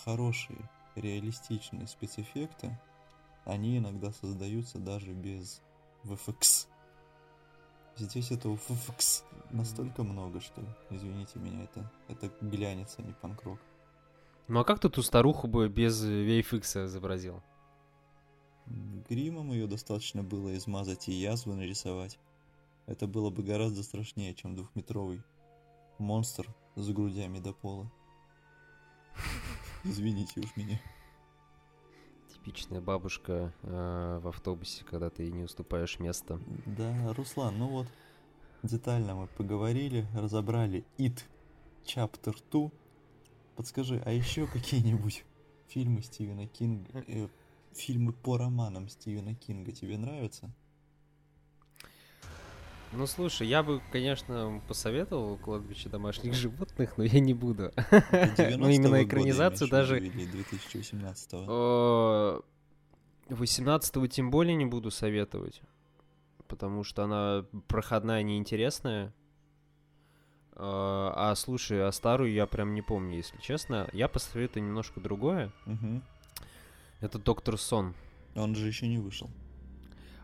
хорошие, 0.03 0.57
реалистичные 0.95 1.87
спецэффекты, 1.87 2.77
они 3.45 3.77
иногда 3.77 4.11
создаются 4.11 4.77
даже 4.79 5.13
без 5.13 5.61
VFX. 6.03 6.67
Здесь 7.97 8.31
этого 8.31 8.55
VFX 8.55 9.23
настолько 9.51 10.03
много, 10.03 10.39
что, 10.39 10.63
извините 10.89 11.39
меня, 11.39 11.63
это, 11.63 11.91
это 12.07 12.31
глянец, 12.41 12.95
а 12.97 13.01
не 13.01 13.13
панкрок. 13.13 13.59
Ну 14.47 14.59
а 14.59 14.63
как 14.63 14.79
ты 14.79 14.89
ту 14.89 15.01
старуху 15.01 15.47
бы 15.47 15.69
без 15.69 16.03
VFX 16.03 16.85
изобразил? 16.85 17.41
Гримом 19.09 19.51
ее 19.51 19.67
достаточно 19.67 20.23
было 20.23 20.55
измазать 20.55 21.09
и 21.09 21.13
язвы 21.13 21.55
нарисовать. 21.55 22.19
Это 22.85 23.07
было 23.07 23.29
бы 23.29 23.43
гораздо 23.43 23.83
страшнее, 23.83 24.33
чем 24.33 24.55
двухметровый 24.55 25.23
монстр 25.97 26.53
с 26.75 26.89
грудями 26.89 27.39
до 27.39 27.53
пола. 27.53 27.91
Извините 29.83 30.41
уж 30.41 30.55
меня. 30.55 30.79
Типичная 32.43 32.81
бабушка 32.81 33.53
э, 33.61 34.19
в 34.23 34.27
автобусе, 34.27 34.83
когда 34.83 35.11
ты 35.11 35.29
не 35.31 35.43
уступаешь 35.43 35.99
место. 35.99 36.39
Да, 36.65 37.13
Руслан, 37.13 37.55
ну 37.59 37.67
вот, 37.67 37.87
детально 38.63 39.13
мы 39.13 39.27
поговорили, 39.27 40.07
разобрали 40.15 40.83
It 40.97 41.19
Chapter 41.85 42.35
2. 42.51 42.71
Подскажи, 43.55 44.01
а 44.03 44.11
еще 44.11 44.47
какие-нибудь 44.47 45.23
фильмы 45.67 46.01
Стивена 46.01 46.47
Кинга, 46.47 47.03
э, 47.05 47.27
фильмы 47.73 48.11
по 48.11 48.37
романам 48.37 48.89
Стивена 48.89 49.35
Кинга 49.35 49.71
тебе 49.71 49.99
нравятся? 49.99 50.51
Ну 52.93 53.07
слушай, 53.07 53.47
я 53.47 53.63
бы, 53.63 53.81
конечно, 53.91 54.61
посоветовал 54.67 55.37
кладбище 55.37 55.87
домашних 55.87 56.33
животных, 56.35 56.97
но 56.97 57.03
я 57.05 57.19
не 57.19 57.33
буду. 57.33 57.71
Ну 58.37 58.69
именно 58.69 58.97
90-го 58.97 59.03
экранизацию 59.03 59.69
даже... 59.69 59.99
имеешь 59.99 60.13
в 60.13 60.17
виду, 60.17 60.37
или 60.37 60.43
2018 60.43 61.31
18 63.29 64.11
тем 64.11 64.29
более 64.29 64.55
не 64.55 64.65
буду 64.65 64.91
советовать, 64.91 65.61
потому 66.47 66.83
что 66.83 67.03
она 67.03 67.45
проходная, 67.67 68.23
неинтересная. 68.23 69.13
А, 70.53 71.13
а, 71.15 71.35
слушай, 71.35 71.87
а 71.87 71.91
старую 71.93 72.33
я 72.33 72.45
прям 72.45 72.73
не 72.73 72.81
помню, 72.81 73.15
если 73.17 73.37
честно. 73.39 73.89
Я 73.93 74.09
посоветую 74.09 74.63
немножко 74.63 74.99
другое. 74.99 75.51
Это 76.99 77.17
Доктор 77.19 77.57
Сон. 77.57 77.95
Он 78.35 78.53
же 78.53 78.67
еще 78.67 78.87
не 78.87 78.97
вышел. 78.97 79.29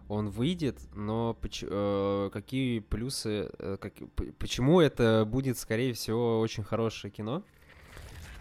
Он 0.09 0.29
выйдет, 0.29 0.79
но 0.95 1.37
э, 1.61 2.29
какие 2.31 2.79
плюсы, 2.79 3.49
э, 3.59 3.77
как- 3.79 3.93
почему 4.39 4.79
это 4.79 5.25
будет, 5.27 5.57
скорее 5.57 5.93
всего, 5.93 6.39
очень 6.39 6.63
хорошее 6.63 7.11
кино? 7.11 7.43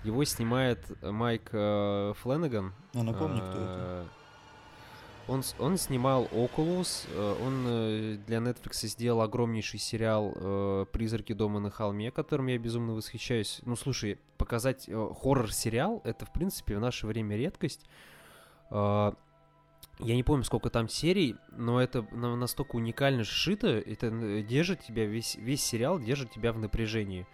Его 0.04 0.24
снимает 0.24 0.78
Майк 1.02 1.48
э, 1.52 2.12
Фленнеган. 2.22 2.72
А 2.94 3.02
напомни, 3.02 3.40
кто 3.40 3.50
это. 3.50 3.66
Э, 3.66 4.04
Он, 5.28 5.42
он 5.58 5.76
снимал 5.76 6.26
Oculus, 6.26 7.08
э, 7.12 7.36
он 7.44 7.64
э, 7.66 8.16
для 8.28 8.38
Netflix 8.38 8.86
сделал 8.86 9.22
огромнейший 9.22 9.80
сериал 9.80 10.86
«Призраки 10.92 11.32
дома 11.32 11.58
на 11.58 11.70
холме», 11.72 12.12
которым 12.12 12.46
я 12.46 12.58
безумно 12.58 12.92
восхищаюсь. 12.94 13.60
Ну, 13.64 13.74
слушай, 13.74 14.20
показать 14.38 14.88
хоррор-сериал— 14.88 16.00
это, 16.04 16.26
в 16.26 16.32
принципе, 16.32 16.76
в 16.76 16.80
наше 16.80 17.08
время 17.08 17.36
редкость. 17.36 17.84
Я 19.98 20.14
не 20.14 20.22
помню, 20.22 20.44
сколько 20.44 20.68
там 20.68 20.88
серий, 20.88 21.36
но 21.50 21.80
это 21.80 22.02
на- 22.12 22.36
настолько 22.36 22.76
уникально 22.76 23.24
сшито, 23.24 23.68
это 23.68 24.08
э, 24.08 24.42
держит 24.42 24.82
тебя, 24.84 25.06
весь, 25.06 25.36
весь 25.36 25.64
сериал 25.64 25.98
держит 25.98 26.30
тебя 26.30 26.52
в 26.52 26.58
напряжении. 26.58 27.26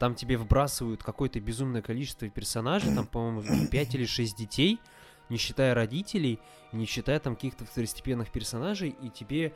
Там 0.00 0.14
тебе 0.14 0.36
вбрасывают 0.36 1.02
какое-то 1.04 1.40
безумное 1.40 1.82
количество 1.82 2.28
персонажей, 2.28 2.92
там, 2.94 3.06
по-моему, 3.06 3.68
5 3.70 3.94
или 3.94 4.06
6 4.06 4.36
детей, 4.36 4.80
не 5.28 5.36
считая 5.36 5.74
родителей, 5.74 6.40
не 6.72 6.84
считая 6.86 7.20
там 7.20 7.36
каких-то 7.36 7.64
второстепенных 7.64 8.32
персонажей, 8.32 8.96
и 9.00 9.08
тебе, 9.10 9.54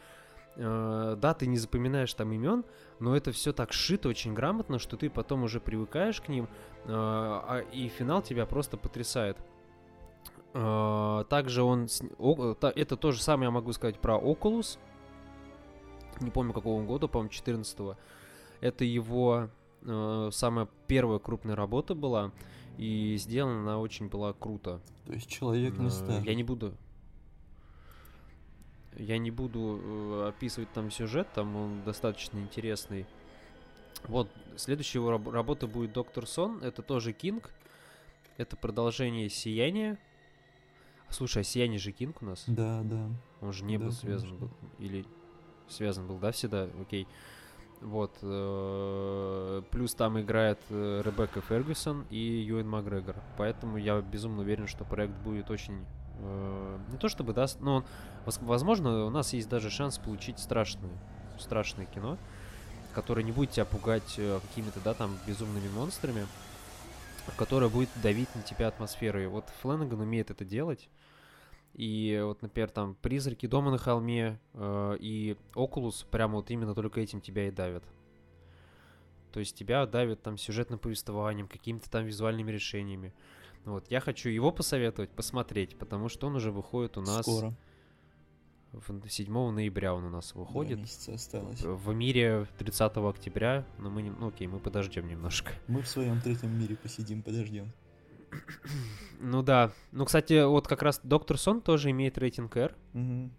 э, 0.54 1.16
да, 1.20 1.34
ты 1.34 1.46
не 1.48 1.56
запоминаешь 1.56 2.14
там 2.14 2.30
имен, 2.32 2.64
но 3.00 3.16
это 3.16 3.32
все 3.32 3.52
так 3.52 3.72
сшито 3.72 4.08
очень 4.08 4.32
грамотно, 4.34 4.78
что 4.78 4.96
ты 4.96 5.10
потом 5.10 5.42
уже 5.42 5.58
привыкаешь 5.58 6.20
к 6.20 6.28
ним, 6.28 6.44
э, 6.44 6.88
а- 6.88 7.64
и 7.72 7.88
финал 7.88 8.22
тебя 8.22 8.46
просто 8.46 8.76
потрясает. 8.76 9.38
Э, 10.54 11.24
Также 11.28 11.62
он... 11.62 11.88
та- 12.60 12.72
Это 12.74 12.96
то 12.96 13.12
же 13.12 13.20
самое 13.22 13.48
я 13.48 13.50
могу 13.50 13.72
сказать 13.72 13.98
про 13.98 14.16
Oculus. 14.16 14.78
Не 16.20 16.30
помню 16.30 16.52
какого 16.52 16.78
он 16.78 16.86
года, 16.86 17.08
по-моему, 17.08 17.30
14 17.30 17.96
Это 18.60 18.84
его 18.84 19.48
э, 19.82 20.28
самая 20.32 20.68
первая 20.86 21.18
крупная 21.18 21.56
работа 21.56 21.94
была. 21.94 22.30
И 22.78 23.16
сделана 23.18 23.60
она 23.62 23.78
очень 23.78 24.08
была 24.08 24.32
круто. 24.32 24.80
То 25.06 25.12
есть 25.12 25.28
человек 25.28 25.76
не 25.78 25.88
Э, 25.88 25.90
старый. 25.90 26.24
Я 26.24 26.34
не 26.34 26.42
буду... 26.44 26.74
Я 28.96 29.18
не 29.18 29.32
буду 29.32 29.80
э, 29.82 30.28
описывать 30.28 30.72
там 30.72 30.90
сюжет, 30.90 31.26
там 31.34 31.56
он 31.56 31.82
достаточно 31.84 32.38
интересный. 32.38 33.06
Вот, 34.06 34.28
следующая 34.56 35.00
его 35.00 35.10
раб- 35.10 35.28
работа 35.30 35.66
будет 35.66 35.92
Доктор 35.92 36.26
Сон, 36.28 36.62
это 36.62 36.80
тоже 36.82 37.12
Кинг. 37.12 37.50
Это 38.36 38.56
продолжение 38.56 39.28
Сияния. 39.30 39.98
Слушай, 41.14 41.42
а 41.42 41.44
Сияние 41.44 41.78
же 41.78 41.92
Кинг 41.92 42.22
у 42.22 42.24
нас? 42.24 42.42
Да, 42.48 42.82
да. 42.82 43.08
Он 43.40 43.52
же 43.52 43.62
не 43.64 43.78
Да, 43.78 43.84
был 43.84 43.92
связан 43.92 44.30
конечно. 44.30 44.46
был. 44.46 44.50
Или 44.80 45.06
связан 45.68 46.08
был, 46.08 46.18
да, 46.18 46.32
всегда? 46.32 46.68
Окей. 46.80 47.06
Вот. 47.80 48.18
э, 48.22 49.62
Плюс 49.70 49.94
там 49.94 50.20
играет 50.20 50.58
э, 50.70 51.02
Ребекка 51.04 51.40
Фергюсон 51.40 52.04
и 52.10 52.18
Юэн 52.18 52.68
Макгрегор. 52.68 53.14
Поэтому 53.38 53.76
я 53.76 54.00
безумно 54.00 54.42
уверен, 54.42 54.66
что 54.66 54.84
проект 54.84 55.14
будет 55.18 55.50
очень... 55.50 55.84
э, 56.18 56.78
Не 56.90 56.98
то 56.98 57.08
чтобы 57.08 57.32
даст, 57.32 57.60
но 57.60 57.84
возможно, 58.26 59.04
у 59.04 59.10
нас 59.10 59.32
есть 59.34 59.48
даже 59.48 59.70
шанс 59.70 59.98
получить 59.98 60.40
страшное, 60.40 60.90
страшное 61.38 61.86
кино, 61.86 62.18
которое 62.92 63.22
не 63.22 63.32
будет 63.32 63.50
тебя 63.52 63.66
пугать 63.66 64.18
какими-то, 64.48 64.80
да, 64.82 64.94
там, 64.94 65.16
безумными 65.28 65.68
монстрами, 65.68 66.26
которое 67.36 67.68
будет 67.68 67.90
давить 68.02 68.34
на 68.34 68.42
тебя 68.42 68.66
атмосферой. 68.66 69.28
Вот 69.28 69.44
Фленнеган 69.62 70.00
умеет 70.00 70.30
это 70.32 70.44
делать. 70.44 70.88
И 71.74 72.20
вот, 72.22 72.40
например, 72.40 72.70
там 72.70 72.94
«Призраки 72.94 73.46
дома 73.46 73.72
на 73.72 73.78
холме» 73.78 74.38
э, 74.52 74.96
и 75.00 75.36
«Окулус» 75.54 76.06
прямо 76.08 76.36
вот 76.36 76.50
именно 76.50 76.74
только 76.74 77.00
этим 77.00 77.20
тебя 77.20 77.48
и 77.48 77.50
давят. 77.50 77.84
То 79.32 79.40
есть 79.40 79.56
тебя 79.56 79.84
давят 79.86 80.22
там 80.22 80.38
сюжетным 80.38 80.78
повествованием, 80.78 81.48
какими-то 81.48 81.90
там 81.90 82.04
визуальными 82.04 82.52
решениями. 82.52 83.12
Вот, 83.64 83.90
я 83.90 83.98
хочу 83.98 84.28
его 84.28 84.52
посоветовать, 84.52 85.10
посмотреть, 85.10 85.76
потому 85.76 86.08
что 86.08 86.28
он 86.28 86.36
уже 86.36 86.52
выходит 86.52 86.96
у 86.96 87.00
нас... 87.00 87.22
Скоро. 87.22 87.54
В 88.72 89.08
7 89.08 89.32
ноября 89.50 89.94
он 89.94 90.04
у 90.04 90.10
нас 90.10 90.34
выходит. 90.34 90.78
Два 90.78 91.14
осталось. 91.14 91.60
В 91.60 91.92
мире 91.92 92.48
30 92.58 92.96
октября, 92.96 93.64
но 93.78 93.88
мы 93.88 94.02
не... 94.02 94.10
Ну 94.10 94.28
окей, 94.28 94.48
мы 94.48 94.58
подождем 94.58 95.06
немножко. 95.06 95.52
Мы 95.68 95.82
в 95.82 95.88
своем 95.88 96.20
третьем 96.20 96.58
мире 96.58 96.76
посидим, 96.76 97.22
подождем. 97.22 97.72
Ну 99.20 99.42
да. 99.42 99.72
Ну, 99.92 100.04
кстати, 100.04 100.44
вот 100.44 100.68
как 100.68 100.82
раз 100.82 101.00
Доктор 101.02 101.38
Сон 101.38 101.62
тоже 101.62 101.90
имеет 101.90 102.18
рейтинг 102.18 102.56
R. 102.56 102.74
Мгм. 102.92 103.32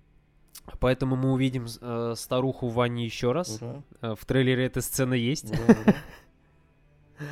Поэтому 0.79 1.15
мы 1.15 1.31
увидим 1.33 1.67
э, 1.79 2.13
старуху 2.15 2.69
в 2.69 2.73
ванне 2.73 3.05
еще 3.05 3.31
раз. 3.33 3.61
Ура. 3.61 3.83
Э, 4.01 4.15
в 4.15 4.25
трейлере 4.25 4.65
эта 4.65 4.81
сцена 4.81 5.13
есть. 5.13 5.51
Ура, 5.51 5.63
ура. 5.63 5.95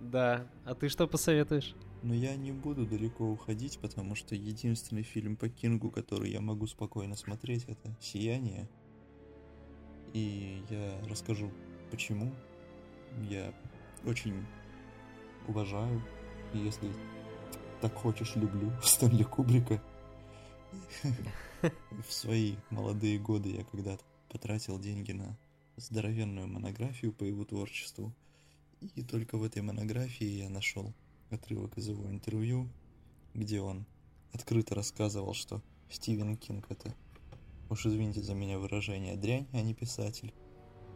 Да. 0.00 0.46
А 0.64 0.74
ты 0.74 0.88
что 0.88 1.06
посоветуешь? 1.06 1.74
Но 2.02 2.14
я 2.14 2.34
не 2.34 2.50
буду 2.50 2.86
далеко 2.86 3.24
уходить, 3.24 3.78
потому 3.78 4.14
что 4.14 4.34
единственный 4.34 5.02
фильм 5.02 5.36
по 5.36 5.48
Кингу, 5.48 5.90
который 5.90 6.30
я 6.30 6.40
могу 6.40 6.66
спокойно 6.66 7.14
смотреть, 7.14 7.64
это 7.68 7.94
«Сияние». 8.00 8.68
И 10.12 10.62
я 10.70 10.94
расскажу, 11.08 11.50
почему. 11.90 12.32
Я 13.28 13.52
очень 14.04 14.44
уважаю, 15.46 16.02
если 16.58 16.90
так 17.80 17.94
хочешь, 17.94 18.36
люблю 18.36 18.72
Стэнли 18.82 19.22
Кубрика. 19.22 19.82
В 21.62 22.12
свои 22.12 22.56
молодые 22.70 23.18
годы 23.18 23.50
я 23.50 23.64
когда-то 23.64 24.02
потратил 24.28 24.78
деньги 24.78 25.12
на 25.12 25.36
здоровенную 25.76 26.46
монографию 26.46 27.12
по 27.12 27.24
его 27.24 27.44
творчеству. 27.44 28.12
И 28.94 29.02
только 29.02 29.36
в 29.36 29.42
этой 29.42 29.62
монографии 29.62 30.26
я 30.26 30.48
нашел 30.48 30.94
отрывок 31.30 31.76
из 31.76 31.88
его 31.88 32.06
интервью, 32.08 32.68
где 33.34 33.60
он 33.60 33.84
открыто 34.32 34.74
рассказывал, 34.74 35.34
что 35.34 35.62
Стивен 35.90 36.36
Кинг 36.36 36.66
это, 36.70 36.94
уж 37.68 37.84
извините 37.86 38.22
за 38.22 38.34
меня 38.34 38.58
выражение, 38.58 39.16
дрянь, 39.16 39.46
а 39.52 39.60
не 39.60 39.74
писатель. 39.74 40.32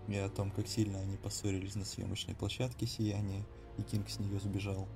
И 0.08 0.16
о 0.16 0.28
том, 0.28 0.50
как 0.50 0.66
сильно 0.68 1.00
они 1.00 1.16
поссорились 1.16 1.76
на 1.76 1.84
съемочной 1.84 2.34
площадке 2.34 2.86
«Сияние», 2.86 3.44
и 3.78 3.82
Кинг 3.82 4.08
с 4.08 4.18
нее 4.18 4.38
сбежал. 4.38 4.86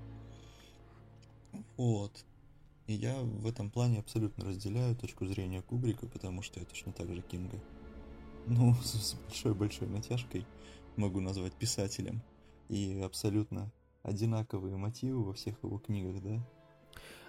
Вот. 1.77 2.25
И 2.87 2.95
я 2.95 3.21
в 3.21 3.47
этом 3.47 3.71
плане 3.71 3.99
абсолютно 4.01 4.47
разделяю 4.47 4.97
точку 4.97 5.27
зрения 5.27 5.63
Кубрика, 5.63 6.07
потому 6.07 6.43
что 6.43 6.59
я 6.59 6.67
точно 6.67 6.93
так 6.93 7.13
же 7.13 7.21
Кинга. 7.21 7.61
Ну, 8.47 8.75
с 8.83 9.15
большой-большой 9.27 9.89
натяжкой 9.89 10.47
могу 10.97 11.21
назвать 11.21 11.53
писателем. 11.53 12.23
И 12.69 13.01
абсолютно 13.01 13.71
одинаковые 14.03 14.77
мотивы 14.77 15.25
во 15.25 15.33
всех 15.33 15.63
его 15.63 15.79
книгах, 15.79 16.23
да? 16.23 16.41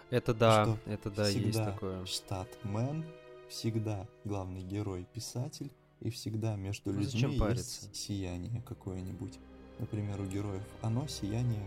Это 0.10 0.34
да, 0.34 0.64
Что 0.64 0.80
это 0.86 1.12
да, 1.12 1.28
есть 1.28 1.58
такое. 1.58 2.06
штатмен, 2.06 3.06
всегда 3.48 4.08
главный 4.26 4.64
герой 4.64 5.06
писатель, 5.14 5.72
и 6.00 6.10
всегда 6.10 6.56
между 6.56 6.92
Ну, 6.92 7.02
людьми 7.02 7.38
есть 7.52 7.96
сияние 7.96 8.62
какое-нибудь. 8.62 9.38
Например, 9.80 10.20
у 10.22 10.26
героев 10.26 10.64
оно 10.82 11.08
сияние 11.08 11.64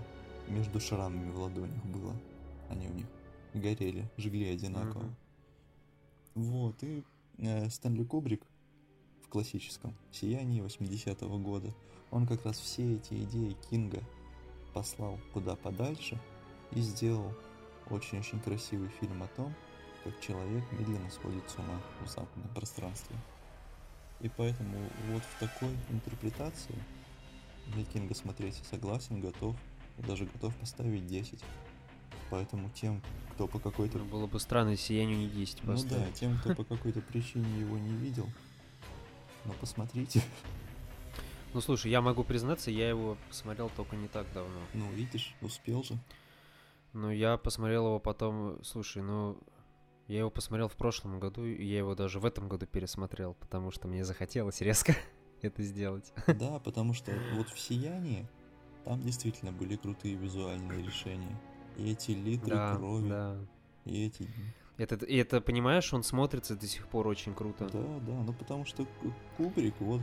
между 0.48 0.80
шрамами 0.80 1.30
в 1.30 1.38
ладонях 1.38 1.84
было. 1.84 2.14
Они 2.72 2.88
у 2.88 2.92
них 2.92 3.06
горели, 3.52 4.10
жгли 4.16 4.48
одинаково. 4.48 5.02
Мгм. 5.02 5.16
Вот, 6.34 6.82
и 6.82 7.04
э, 7.38 7.68
Стэнли 7.68 8.02
Кубрик 8.04 8.42
в 9.22 9.28
классическом 9.28 9.94
«Сиянии» 10.10 10.62
80-го 10.62 11.38
года, 11.38 11.74
он 12.10 12.26
как 12.26 12.46
раз 12.46 12.58
все 12.58 12.94
эти 12.96 13.22
идеи 13.24 13.56
Кинга 13.70 14.02
послал 14.72 15.18
куда 15.34 15.54
подальше 15.54 16.18
и 16.70 16.80
сделал 16.80 17.34
очень-очень 17.90 18.40
красивый 18.40 18.88
фильм 19.00 19.22
о 19.22 19.28
том, 19.28 19.54
как 20.02 20.18
человек 20.20 20.64
медленно 20.72 21.10
сходит 21.10 21.48
с 21.50 21.56
ума 21.56 21.80
в 22.00 22.08
западном 22.08 22.48
пространстве. 22.54 23.16
И 24.20 24.30
поэтому 24.30 24.78
вот 25.10 25.22
в 25.22 25.40
такой 25.40 25.76
интерпретации 25.90 26.74
для 27.66 27.84
Кинга 27.84 28.14
смотреть 28.14 28.62
согласен, 28.70 29.20
готов, 29.20 29.56
даже 29.98 30.24
готов 30.24 30.56
поставить 30.56 31.06
10. 31.06 31.42
Поэтому 32.32 32.70
тем, 32.70 33.02
кто 33.34 33.46
по 33.46 33.58
какой-то 33.58 33.98
Ну, 33.98 34.06
Было 34.06 34.26
бы 34.26 34.40
странно, 34.40 34.74
сиянию 34.74 35.18
не 35.18 35.28
10 35.28 35.64
ну 35.64 35.66
да, 35.66 35.72
поставить. 35.74 36.14
тем, 36.14 36.38
кто 36.38 36.54
по 36.54 36.64
какой-то 36.76 37.02
причине 37.02 37.60
его 37.60 37.76
не 37.76 37.94
видел. 37.94 38.26
Но 39.44 39.52
посмотрите. 39.60 40.22
Ну 41.52 41.60
слушай, 41.60 41.90
я 41.90 42.00
могу 42.00 42.24
признаться, 42.24 42.70
я 42.70 42.88
его 42.88 43.18
посмотрел 43.28 43.70
только 43.76 43.96
не 43.96 44.08
так 44.08 44.26
давно. 44.32 44.60
Ну, 44.72 44.90
видишь, 44.92 45.34
успел 45.42 45.84
же. 45.84 45.98
Но 46.94 47.12
я 47.12 47.36
посмотрел 47.36 47.84
его 47.88 48.00
потом, 48.00 48.64
слушай, 48.64 49.02
ну, 49.02 49.36
я 50.08 50.20
его 50.20 50.30
посмотрел 50.30 50.68
в 50.68 50.76
прошлом 50.76 51.20
году, 51.20 51.44
и 51.44 51.62
я 51.62 51.76
его 51.78 51.94
даже 51.94 52.18
в 52.18 52.24
этом 52.24 52.48
году 52.48 52.64
пересмотрел, 52.64 53.34
потому 53.34 53.70
что 53.72 53.88
мне 53.88 54.06
захотелось 54.06 54.62
резко 54.62 54.96
это 55.42 55.62
сделать. 55.62 56.10
Да, 56.26 56.58
потому 56.60 56.94
что 56.94 57.12
вот 57.34 57.50
в 57.50 57.60
«Сиянии» 57.60 58.26
там 58.86 59.02
действительно 59.02 59.52
были 59.52 59.76
крутые 59.76 60.14
визуальные 60.14 60.82
решения. 60.82 61.38
И 61.76 61.90
эти 61.92 62.10
литры 62.12 62.54
Да, 62.54 62.76
крови, 62.76 63.08
да. 63.08 63.36
и 63.84 64.06
эти... 64.06 64.28
Это, 64.78 64.96
и 64.96 65.16
это, 65.16 65.40
понимаешь, 65.40 65.92
он 65.92 66.02
смотрится 66.02 66.56
до 66.56 66.66
сих 66.66 66.88
пор 66.88 67.06
очень 67.06 67.34
круто. 67.34 67.68
Да, 67.72 68.00
да, 68.00 68.22
ну 68.22 68.32
потому 68.32 68.64
что 68.64 68.84
Ку- 69.00 69.14
Кубрик, 69.36 69.74
вот, 69.80 70.00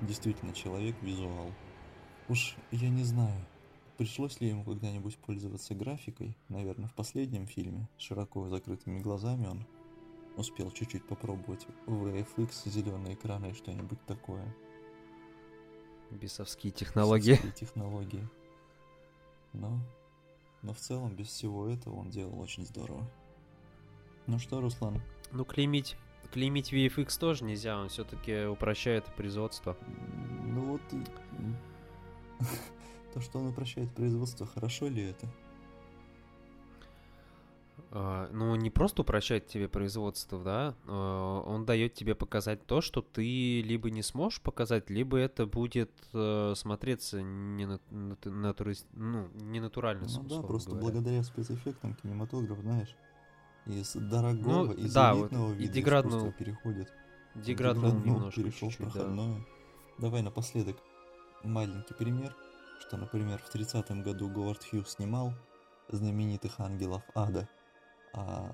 действительно 0.00 0.52
человек-визуал. 0.52 1.52
Уж 2.28 2.56
я 2.72 2.90
не 2.90 3.04
знаю, 3.04 3.44
пришлось 3.96 4.40
ли 4.40 4.48
ему 4.48 4.64
когда-нибудь 4.64 5.16
пользоваться 5.18 5.74
графикой. 5.74 6.36
Наверное, 6.48 6.88
в 6.88 6.94
последнем 6.94 7.46
фильме, 7.46 7.88
широко 7.96 8.48
закрытыми 8.48 9.00
глазами, 9.00 9.46
он 9.46 9.64
успел 10.36 10.70
чуть-чуть 10.70 11.06
попробовать 11.06 11.66
VFX, 11.86 12.68
зеленые 12.68 13.14
экраны 13.14 13.50
и 13.50 13.54
что-нибудь 13.54 14.04
такое. 14.06 14.54
Бесовские 16.10 16.72
технологии. 16.72 17.32
Высокие 17.32 17.52
технологии. 17.52 18.28
Но, 19.52 19.78
но 20.62 20.72
в 20.72 20.78
целом 20.78 21.14
без 21.14 21.28
всего 21.28 21.68
этого 21.68 21.96
он 21.96 22.10
делал 22.10 22.38
очень 22.40 22.64
здорово. 22.64 23.08
Ну 24.26 24.38
что, 24.38 24.60
Руслан, 24.60 25.00
Ну, 25.32 25.44
клеймить, 25.44 25.96
клеймить 26.32 26.72
VFX 26.72 27.18
тоже 27.18 27.44
нельзя, 27.44 27.78
он 27.78 27.88
все-таки 27.88 28.44
упрощает 28.44 29.04
производство. 29.14 29.76
ну 30.44 30.60
вот 30.72 30.82
То, 33.14 33.20
что 33.20 33.38
он 33.38 33.48
упрощает 33.48 33.92
производство, 33.94 34.46
хорошо 34.46 34.88
ли 34.88 35.02
это? 35.02 35.26
А, 37.90 38.28
ну, 38.32 38.54
не 38.56 38.70
просто 38.70 39.02
упрощает 39.02 39.46
тебе 39.46 39.68
производство, 39.68 40.42
да, 40.42 40.74
а, 40.86 41.40
он 41.40 41.64
дает 41.64 41.94
тебе 41.94 42.14
показать 42.14 42.66
то, 42.66 42.80
что 42.80 43.00
ты 43.02 43.62
либо 43.62 43.90
не 43.90 44.02
сможешь 44.02 44.40
показать, 44.40 44.90
либо 44.90 45.16
это 45.16 45.46
будет 45.46 45.90
э, 46.12 46.52
смотреться 46.56 47.22
не, 47.22 47.66
на- 47.66 47.80
нат- 47.90 48.26
натурист- 48.26 48.86
ну, 48.92 49.28
не 49.34 49.60
натурально, 49.60 50.06
Ну 50.08 50.22
да, 50.24 50.42
просто 50.46 50.70
говоря. 50.70 50.84
благодаря 50.92 51.22
спецэффектам 51.22 51.94
кинематограф, 51.94 52.58
знаешь, 52.60 52.94
из 53.66 53.92
дорогого, 53.94 54.66
Ну, 54.66 54.72
из 54.72 54.92
да, 54.94 55.14
вот 55.14 55.22
элитного 55.32 55.52
и 55.52 55.56
вида 55.56 55.72
деграднул. 55.72 56.18
искусства 56.18 56.44
переходит. 56.44 56.92
Деграднул 57.34 57.92
немножко 57.94 58.42
перешел 58.42 58.70
чуть-чуть, 58.70 58.92
да. 58.94 59.36
Давай 59.98 60.22
напоследок 60.22 60.76
маленький 61.44 61.94
пример, 61.94 62.34
что, 62.80 62.96
например, 62.96 63.38
в 63.38 63.54
30-м 63.54 64.02
году 64.02 64.28
Говард 64.28 64.64
Хьюз 64.64 64.90
снимал 64.90 65.32
знаменитых 65.90 66.60
ангелов 66.60 67.02
ада, 67.14 67.48
а 68.12 68.50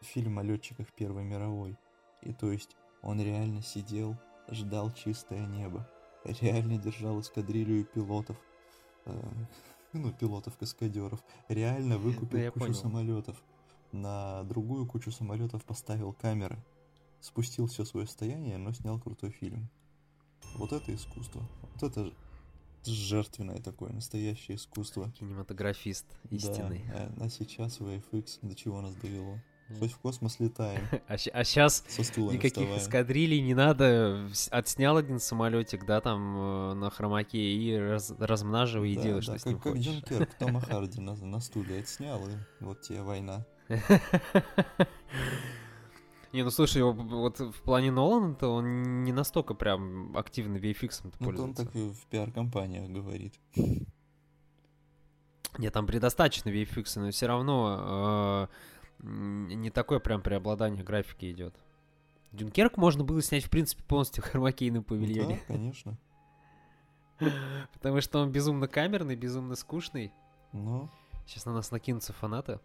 фильм 0.00 0.38
о 0.38 0.42
летчиках 0.42 0.92
Первой 0.92 1.24
мировой. 1.24 1.76
И 2.22 2.32
то 2.32 2.50
есть 2.52 2.76
он 3.02 3.20
реально 3.20 3.62
сидел, 3.62 4.16
ждал 4.48 4.92
чистое 4.92 5.46
небо, 5.46 5.88
реально 6.24 6.78
держал 6.78 7.20
эскадрилью 7.20 7.84
пилотов, 7.84 8.36
э, 9.06 9.22
ну, 9.92 10.12
пилотов-каскадеров, 10.12 11.20
реально 11.48 11.98
выкупил 11.98 12.38
я 12.38 12.50
кучу 12.50 12.66
понял. 12.66 12.78
самолетов, 12.78 13.42
на 13.90 14.44
другую 14.44 14.86
кучу 14.86 15.10
самолетов 15.10 15.64
поставил 15.64 16.12
камеры, 16.12 16.58
спустил 17.20 17.66
все 17.66 17.84
свое 17.84 18.06
состояние, 18.06 18.58
но 18.58 18.72
снял 18.72 18.98
крутой 19.00 19.30
фильм. 19.30 19.68
Вот 20.56 20.72
это 20.72 20.94
искусство. 20.94 21.42
Вот 21.62 21.82
это 21.82 22.12
жертвенное 22.86 23.58
такое, 23.58 23.92
настоящее 23.92 24.56
искусство. 24.56 25.10
Кинематографист 25.18 26.06
истинный. 26.30 26.84
Да, 26.88 27.10
а, 27.18 27.24
а 27.24 27.28
сейчас 27.28 27.78
VFX 27.80 28.38
до 28.42 28.54
чего 28.54 28.80
нас 28.80 28.94
довело? 28.96 29.38
Хоть 29.78 29.92
в 29.92 29.98
космос 30.00 30.38
летаем, 30.38 30.82
А, 31.08 31.16
сейчас 31.16 31.82
стула 31.88 32.30
не 32.32 32.36
никаких 32.36 32.64
вставая. 32.64 32.78
эскадрилей 32.78 33.40
не 33.40 33.54
надо. 33.54 34.28
Отснял 34.50 34.98
один 34.98 35.18
самолетик, 35.18 35.86
да, 35.86 36.00
там 36.02 36.36
э, 36.36 36.74
на 36.74 36.90
хромаке 36.90 37.38
и 37.38 37.74
раз- 37.78 38.12
размноживай 38.18 38.90
и 38.90 38.96
Да, 38.96 39.02
делай, 39.02 39.20
да, 39.20 39.22
что 39.22 39.38
с 39.38 39.42
как, 39.44 39.46
ним 39.52 39.60
как 39.60 39.72
хочешь. 39.72 39.84
Дюнкерк 39.86 40.34
Тома 40.34 40.60
Харди 40.68 41.00
на, 41.00 41.14
на 41.14 41.40
стуле 41.40 41.80
отснял, 41.80 42.20
и 42.28 42.32
вот 42.60 42.82
тебе 42.82 43.00
война. 43.02 43.46
Не, 46.32 46.44
ну 46.44 46.50
слушай, 46.50 46.82
вот 46.82 47.40
в 47.40 47.62
плане 47.62 47.90
Нолана-то 47.90 48.48
он 48.48 49.04
не 49.04 49.12
настолько 49.12 49.54
прям 49.54 50.16
активно 50.16 50.56
VFX 50.56 51.00
ну, 51.04 51.10
пользуется. 51.26 51.42
он 51.42 51.54
так 51.54 51.74
в 51.74 52.06
пиар-компаниях 52.06 52.88
говорит. 52.88 53.34
Нет, 55.58 55.72
там 55.74 55.86
предостаточно 55.86 56.48
VFX, 56.48 57.00
но 57.00 57.10
все 57.10 57.26
равно 57.26 58.48
э, 59.02 59.06
не 59.54 59.70
такое 59.70 59.98
прям 59.98 60.22
преобладание 60.22 60.82
графики 60.82 61.30
идет. 61.30 61.54
Дюнкерк 62.32 62.78
можно 62.78 63.04
было 63.04 63.20
снять, 63.20 63.44
в 63.44 63.50
принципе, 63.50 63.82
полностью 63.82 64.24
в 64.24 64.26
хромакейном 64.26 64.84
павильоне. 64.84 65.40
Да, 65.46 65.54
конечно. 65.54 65.98
Потому 67.74 68.00
что 68.00 68.20
он 68.20 68.32
безумно 68.32 68.68
камерный, 68.68 69.16
безумно 69.16 69.54
скучный. 69.54 70.12
Ну. 70.52 70.88
Сейчас 71.26 71.44
на 71.44 71.52
нас 71.52 71.70
накинутся 71.70 72.14
фанаты. 72.14 72.58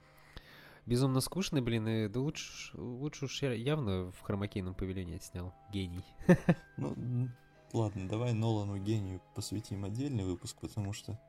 Безумно 0.88 1.20
скучный, 1.20 1.60
блин, 1.60 1.86
и 1.86 2.08
да 2.08 2.22
лучше, 2.22 2.72
лучше 2.78 3.26
уж 3.26 3.42
я 3.42 3.52
явно 3.52 4.10
в 4.10 4.22
хромакейном 4.22 4.74
павильоне 4.74 5.20
снял. 5.20 5.54
Гений. 5.72 6.06
Ну, 6.78 7.30
ладно, 7.74 8.08
давай 8.08 8.32
Нолану 8.32 8.78
гению 8.78 9.22
посвятим 9.36 9.84
отдельный 9.84 10.24
выпуск, 10.24 10.58
потому 10.62 10.94
что... 10.94 11.20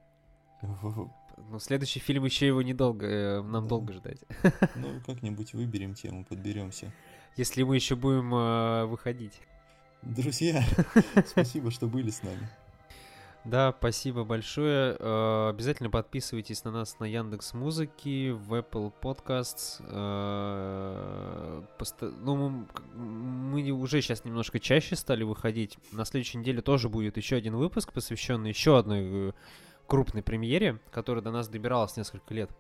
Ну, 1.51 1.61
следующий 1.61 2.01
фильм 2.01 2.25
еще 2.25 2.49
его 2.49 2.63
недолго, 2.63 3.07
э, 3.07 3.43
нам 3.43 3.65
да. 3.65 3.69
долго 3.69 3.93
ждать. 3.93 4.19
Ну, 4.75 5.01
как-нибудь 5.07 5.55
выберем 5.55 5.95
тему, 5.95 6.25
подберемся. 6.25 6.93
Если 7.37 7.63
мы 7.63 7.77
еще 7.77 7.95
будем 7.95 8.35
э, 8.35 8.87
выходить. 8.87 9.41
Друзья, 10.03 10.65
спасибо, 11.27 11.71
что 11.71 11.87
были 11.87 12.11
с 12.11 12.25
нами. 12.25 12.49
Да, 13.45 13.75
спасибо 13.79 14.25
большое. 14.25 14.97
Э, 14.99 15.49
обязательно 15.51 15.91
подписывайтесь 15.91 16.65
на 16.65 16.71
нас 16.71 16.99
на 16.99 17.05
Яндекс 17.05 17.55
Музыки, 17.55 18.31
в 18.31 18.55
Apple 18.55 18.93
Podcasts. 19.01 19.81
Э, 19.89 21.63
ну, 22.25 22.67
мы 22.95 23.71
уже 23.71 24.03
сейчас 24.03 24.25
немножко 24.25 24.61
чаще 24.61 24.97
стали 24.97 25.23
выходить. 25.23 25.79
На 25.93 26.05
следующей 26.05 26.39
неделе 26.39 26.61
тоже 26.61 26.89
будет 26.89 27.17
еще 27.17 27.37
один 27.37 27.57
выпуск, 27.57 27.93
посвященный 27.93 28.51
еще 28.51 28.79
одной 28.79 29.31
э, 29.31 29.33
крупной 29.87 30.23
премьере, 30.23 30.81
которая 30.91 31.23
до 31.23 31.31
нас 31.31 31.49
добиралась 31.49 31.97
несколько 31.97 32.35
лет 32.35 32.51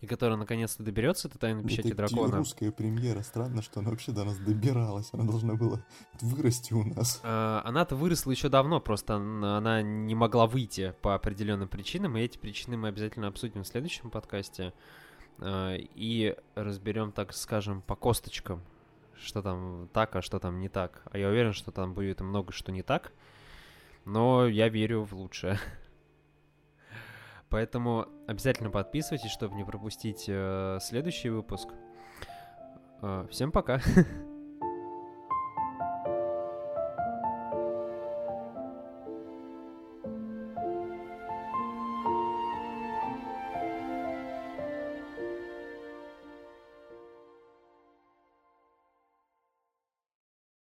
и 0.00 0.06
которая 0.06 0.38
наконец-то 0.38 0.82
доберется 0.82 1.28
до 1.28 1.38
тайной 1.38 1.64
печати 1.64 1.88
это 1.88 1.96
дракона. 1.96 2.36
русская 2.36 2.70
премьера. 2.70 3.22
Странно, 3.22 3.62
что 3.62 3.80
она 3.80 3.90
вообще 3.90 4.12
до 4.12 4.24
нас 4.24 4.38
добиралась. 4.38 5.08
Она 5.12 5.24
должна 5.24 5.54
была 5.54 5.84
вырасти 6.20 6.72
у 6.72 6.84
нас. 6.84 7.20
А, 7.24 7.62
она-то 7.64 7.96
выросла 7.96 8.30
еще 8.30 8.48
давно, 8.48 8.80
просто 8.80 9.16
она 9.16 9.82
не 9.82 10.14
могла 10.14 10.46
выйти 10.46 10.94
по 11.02 11.14
определенным 11.14 11.68
причинам, 11.68 12.16
и 12.16 12.20
эти 12.20 12.38
причины 12.38 12.76
мы 12.76 12.88
обязательно 12.88 13.26
обсудим 13.26 13.64
в 13.64 13.66
следующем 13.66 14.10
подкасте. 14.10 14.72
А, 15.40 15.74
и 15.76 16.36
разберем, 16.54 17.10
так 17.10 17.32
скажем, 17.32 17.82
по 17.82 17.96
косточкам, 17.96 18.62
что 19.16 19.42
там 19.42 19.88
так, 19.92 20.14
а 20.14 20.22
что 20.22 20.38
там 20.38 20.60
не 20.60 20.68
так. 20.68 21.02
А 21.10 21.18
я 21.18 21.28
уверен, 21.28 21.52
что 21.52 21.72
там 21.72 21.92
будет 21.92 22.20
много 22.20 22.52
что 22.52 22.70
не 22.70 22.82
так, 22.82 23.12
но 24.04 24.46
я 24.46 24.68
верю 24.68 25.04
в 25.04 25.12
лучшее. 25.12 25.58
Поэтому 27.50 28.06
обязательно 28.26 28.70
подписывайтесь, 28.70 29.30
чтобы 29.30 29.54
не 29.54 29.64
пропустить 29.64 30.24
э, 30.28 30.78
следующий 30.80 31.30
выпуск. 31.30 31.68
Э, 33.00 33.26
всем 33.30 33.52
пока. 33.52 33.80